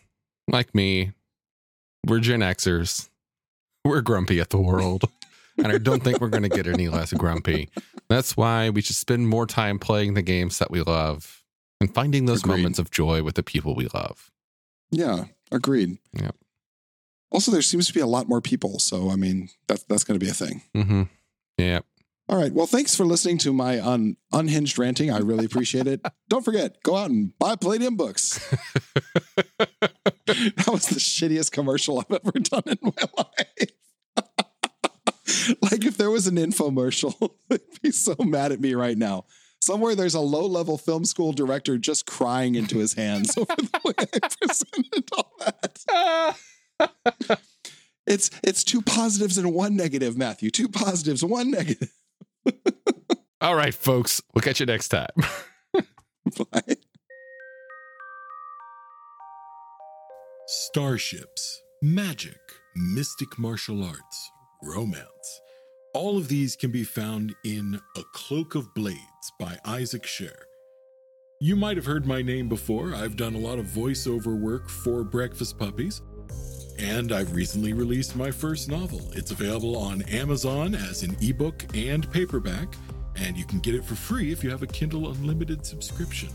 like 0.47 0.73
me, 0.73 1.11
we're 2.07 2.19
Gen 2.19 2.39
Xers. 2.39 3.09
We're 3.85 4.01
grumpy 4.01 4.39
at 4.39 4.49
the 4.49 4.61
world. 4.61 5.03
and 5.57 5.67
I 5.67 5.77
don't 5.77 6.03
think 6.03 6.19
we're 6.21 6.29
going 6.29 6.43
to 6.43 6.49
get 6.49 6.67
any 6.67 6.87
less 6.87 7.13
grumpy. 7.13 7.69
That's 8.09 8.37
why 8.37 8.69
we 8.69 8.81
should 8.81 8.95
spend 8.95 9.27
more 9.27 9.45
time 9.45 9.77
playing 9.79 10.13
the 10.13 10.21
games 10.21 10.57
that 10.59 10.71
we 10.71 10.81
love 10.81 11.43
and 11.79 11.93
finding 11.93 12.25
those 12.25 12.43
Agreed. 12.43 12.57
moments 12.57 12.79
of 12.79 12.89
joy 12.91 13.21
with 13.23 13.35
the 13.35 13.43
people 13.43 13.75
we 13.75 13.87
love. 13.93 14.31
Yeah, 14.91 15.25
agreed. 15.51 15.97
Yep. 16.13 16.35
Also, 17.31 17.51
there 17.51 17.61
seems 17.61 17.87
to 17.87 17.93
be 17.93 18.01
a 18.01 18.05
lot 18.05 18.27
more 18.27 18.41
people, 18.41 18.79
so 18.79 19.09
I 19.09 19.15
mean 19.15 19.49
that's 19.67 19.83
that's 19.83 20.03
going 20.03 20.19
to 20.19 20.23
be 20.23 20.29
a 20.29 20.33
thing. 20.33 20.61
Mm-hmm. 20.75 21.03
Yeah. 21.57 21.79
All 22.31 22.37
right. 22.37 22.53
Well, 22.53 22.67
thanks 22.67 22.95
for 22.95 23.05
listening 23.05 23.39
to 23.39 23.51
my 23.51 23.85
un, 23.85 24.15
unhinged 24.31 24.79
ranting. 24.79 25.11
I 25.11 25.17
really 25.17 25.43
appreciate 25.43 25.85
it. 25.85 26.05
Don't 26.29 26.45
forget, 26.45 26.81
go 26.81 26.95
out 26.95 27.09
and 27.09 27.37
buy 27.37 27.57
Palladium 27.57 27.97
books. 27.97 28.39
that 30.25 30.69
was 30.71 30.87
the 30.87 30.99
shittiest 30.99 31.51
commercial 31.51 31.99
I've 31.99 32.21
ever 32.23 32.31
done 32.39 32.63
in 32.67 32.77
my 32.81 32.91
life. 33.17 33.71
like 35.61 35.83
if 35.83 35.97
there 35.97 36.09
was 36.09 36.27
an 36.27 36.35
infomercial, 36.35 37.31
they'd 37.49 37.59
be 37.81 37.91
so 37.91 38.15
mad 38.19 38.53
at 38.53 38.61
me 38.61 38.75
right 38.75 38.97
now. 38.97 39.25
Somewhere 39.59 39.93
there's 39.93 40.15
a 40.15 40.21
low 40.21 40.45
level 40.45 40.77
film 40.77 41.03
school 41.05 41.33
director 41.33 41.77
just 41.77 42.05
crying 42.05 42.55
into 42.55 42.77
his 42.77 42.93
hands 42.93 43.37
over 43.37 43.55
the 43.57 43.79
way 43.83 43.93
I 44.23 44.29
presented 44.41 45.09
all 45.15 45.31
that. 45.39 46.35
It's 48.07 48.29
it's 48.43 48.63
two 48.63 48.81
positives 48.81 49.37
and 49.37 49.53
one 49.53 49.75
negative, 49.75 50.17
Matthew. 50.17 50.49
Two 50.49 50.67
positives, 50.67 51.23
one 51.23 51.51
negative. 51.51 51.93
All 53.41 53.55
right, 53.55 53.73
folks. 53.73 54.21
We'll 54.33 54.41
catch 54.41 54.59
you 54.59 54.65
next 54.65 54.89
time. 54.89 55.07
Bye. 55.73 56.75
Starships, 60.47 61.61
magic, 61.81 62.39
mystic 62.75 63.39
martial 63.39 63.83
arts, 63.83 64.31
romance. 64.63 65.41
All 65.93 66.17
of 66.17 66.27
these 66.27 66.55
can 66.55 66.71
be 66.71 66.83
found 66.83 67.33
in 67.45 67.79
A 67.95 68.03
Cloak 68.13 68.55
of 68.55 68.73
Blades 68.73 69.31
by 69.39 69.57
Isaac 69.65 70.05
Sher. 70.05 70.35
You 71.39 71.55
might 71.55 71.77
have 71.77 71.85
heard 71.85 72.05
my 72.05 72.21
name 72.21 72.49
before. 72.49 72.93
I've 72.93 73.15
done 73.15 73.35
a 73.35 73.39
lot 73.39 73.59
of 73.59 73.65
voiceover 73.65 74.39
work 74.39 74.69
for 74.69 75.03
Breakfast 75.03 75.57
Puppies. 75.57 76.01
And 76.81 77.11
I've 77.11 77.35
recently 77.35 77.73
released 77.73 78.15
my 78.15 78.31
first 78.31 78.67
novel. 78.67 79.01
It's 79.13 79.29
available 79.29 79.77
on 79.77 80.01
Amazon 80.03 80.73
as 80.73 81.03
an 81.03 81.15
ebook 81.21 81.63
and 81.75 82.11
paperback, 82.11 82.73
and 83.15 83.37
you 83.37 83.45
can 83.45 83.59
get 83.59 83.75
it 83.75 83.85
for 83.85 83.93
free 83.93 84.31
if 84.31 84.43
you 84.43 84.49
have 84.49 84.63
a 84.63 84.67
Kindle 84.67 85.11
Unlimited 85.11 85.63
subscription. 85.63 86.29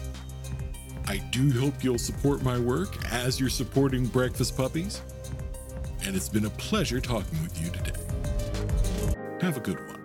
I 1.08 1.18
do 1.30 1.50
hope 1.50 1.82
you'll 1.82 1.98
support 1.98 2.42
my 2.42 2.58
work 2.58 2.96
as 3.12 3.40
you're 3.40 3.48
supporting 3.48 4.06
Breakfast 4.06 4.56
Puppies. 4.56 5.02
And 6.04 6.14
it's 6.14 6.28
been 6.28 6.46
a 6.46 6.50
pleasure 6.50 7.00
talking 7.00 7.42
with 7.42 7.60
you 7.60 7.70
today. 7.70 7.98
Have 9.40 9.56
a 9.56 9.60
good 9.60 9.84
one. 9.88 9.95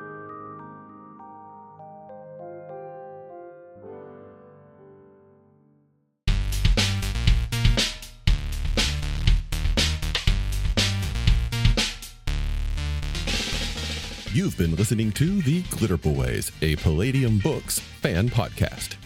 You've 14.51 14.69
been 14.69 14.75
listening 14.75 15.13
to 15.13 15.41
The 15.43 15.61
Glitter 15.69 15.95
Boys, 15.95 16.51
a 16.61 16.75
Palladium 16.75 17.39
Books 17.39 17.79
fan 17.79 18.27
podcast. 18.27 18.97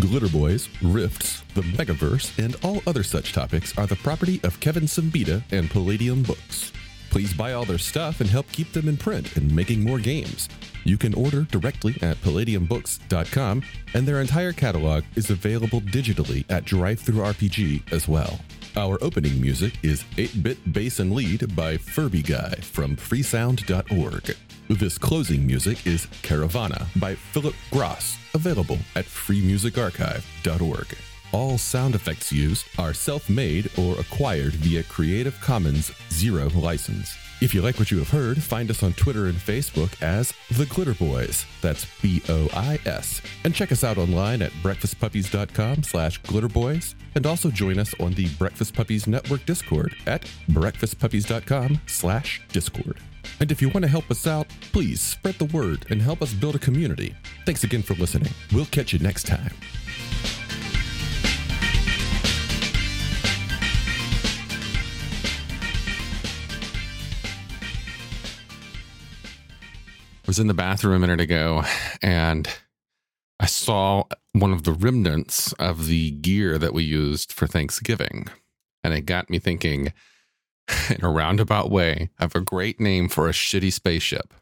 Glitter 0.00 0.28
Boys, 0.28 0.68
Rifts, 0.82 1.44
the 1.54 1.60
Megaverse, 1.60 2.36
and 2.44 2.56
all 2.64 2.82
other 2.84 3.04
such 3.04 3.32
topics 3.32 3.78
are 3.78 3.86
the 3.86 3.94
property 3.94 4.40
of 4.42 4.58
Kevin 4.58 4.86
Siembieda 4.86 5.44
and 5.52 5.70
Palladium 5.70 6.24
Books. 6.24 6.72
Please 7.10 7.32
buy 7.32 7.52
all 7.52 7.64
their 7.64 7.78
stuff 7.78 8.20
and 8.20 8.28
help 8.28 8.50
keep 8.50 8.72
them 8.72 8.88
in 8.88 8.96
print 8.96 9.36
and 9.36 9.54
making 9.54 9.84
more 9.84 10.00
games. 10.00 10.48
You 10.82 10.98
can 10.98 11.14
order 11.14 11.42
directly 11.42 11.96
at 12.02 12.16
palladiumbooks.com, 12.16 13.62
and 13.94 14.08
their 14.08 14.20
entire 14.20 14.52
catalog 14.52 15.04
is 15.14 15.30
available 15.30 15.80
digitally 15.80 16.44
at 16.50 16.64
DriveThruRPG 16.64 17.92
as 17.92 18.08
well. 18.08 18.40
Our 18.76 18.98
opening 19.00 19.40
music 19.40 19.74
is 19.84 20.04
8 20.16 20.42
Bit 20.42 20.72
Bass 20.72 20.98
and 20.98 21.12
Lead 21.14 21.54
by 21.54 21.76
Furby 21.76 22.22
Guy 22.22 22.56
from 22.56 22.96
freesound.org. 22.96 24.36
This 24.68 24.98
closing 24.98 25.46
music 25.46 25.86
is 25.86 26.04
Caravana 26.22 26.86
by 26.96 27.14
Phillip 27.14 27.54
Gross, 27.70 28.18
available 28.34 28.76
at 28.96 29.06
freemusicarchive.org. 29.06 30.86
All 31.32 31.56
sound 31.56 31.94
effects 31.94 32.30
used 32.30 32.66
are 32.78 32.92
self 32.92 33.30
made 33.30 33.70
or 33.78 33.98
acquired 33.98 34.52
via 34.52 34.82
Creative 34.82 35.38
Commons 35.40 35.90
Zero 36.10 36.50
license. 36.50 37.16
If 37.40 37.54
you 37.54 37.62
like 37.62 37.78
what 37.78 37.90
you 37.90 37.96
have 37.98 38.10
heard, 38.10 38.42
find 38.42 38.68
us 38.68 38.82
on 38.82 38.92
Twitter 38.92 39.26
and 39.26 39.36
Facebook 39.36 40.02
as 40.02 40.34
The 40.50 40.66
Glitter 40.66 40.94
Boys. 40.94 41.46
That's 41.62 41.86
B 42.02 42.20
O 42.28 42.48
I 42.52 42.78
S. 42.84 43.22
And 43.44 43.54
check 43.54 43.72
us 43.72 43.84
out 43.84 43.96
online 43.96 44.42
at 44.42 44.52
breakfastpuppies.com 44.62 45.82
slash 45.82 46.20
glitterboys. 46.22 46.94
And 47.14 47.24
also 47.24 47.50
join 47.50 47.78
us 47.78 47.94
on 48.00 48.12
the 48.12 48.28
Breakfast 48.34 48.74
Puppies 48.74 49.06
Network 49.06 49.46
Discord 49.46 49.94
at 50.06 50.30
breakfastpuppies.com 50.50 51.80
slash 51.86 52.42
discord. 52.48 52.98
And 53.40 53.52
if 53.52 53.62
you 53.62 53.68
want 53.68 53.84
to 53.84 53.88
help 53.88 54.10
us 54.10 54.26
out, 54.26 54.48
please 54.72 55.00
spread 55.00 55.36
the 55.36 55.44
word 55.46 55.86
and 55.90 56.02
help 56.02 56.22
us 56.22 56.32
build 56.32 56.54
a 56.54 56.58
community. 56.58 57.14
Thanks 57.46 57.64
again 57.64 57.82
for 57.82 57.94
listening. 57.94 58.32
We'll 58.52 58.66
catch 58.66 58.92
you 58.92 58.98
next 58.98 59.26
time. 59.26 59.52
I 70.24 70.30
was 70.30 70.38
in 70.38 70.46
the 70.46 70.54
bathroom 70.54 70.94
a 70.94 70.98
minute 70.98 71.20
ago 71.20 71.62
and 72.02 72.46
I 73.40 73.46
saw 73.46 74.04
one 74.32 74.52
of 74.52 74.64
the 74.64 74.72
remnants 74.72 75.52
of 75.54 75.86
the 75.86 76.10
gear 76.10 76.58
that 76.58 76.74
we 76.74 76.82
used 76.82 77.32
for 77.32 77.46
Thanksgiving. 77.46 78.26
And 78.84 78.92
it 78.92 79.02
got 79.02 79.30
me 79.30 79.38
thinking, 79.38 79.92
in 80.90 81.04
a 81.04 81.10
roundabout 81.10 81.70
way, 81.70 82.10
I 82.18 82.24
have 82.24 82.34
a 82.34 82.40
great 82.40 82.80
name 82.80 83.08
for 83.08 83.28
a 83.28 83.32
shitty 83.32 83.72
spaceship 83.72 84.34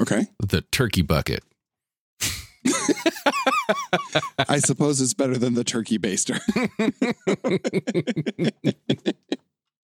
Okay. 0.00 0.26
the 0.40 0.62
turkey 0.62 1.02
bucket. 1.02 1.42
I 4.48 4.58
suppose 4.58 5.00
it's 5.00 5.14
better 5.14 5.36
than 5.38 5.54
the 5.54 5.64
turkey 5.64 5.98
baster. 5.98 6.40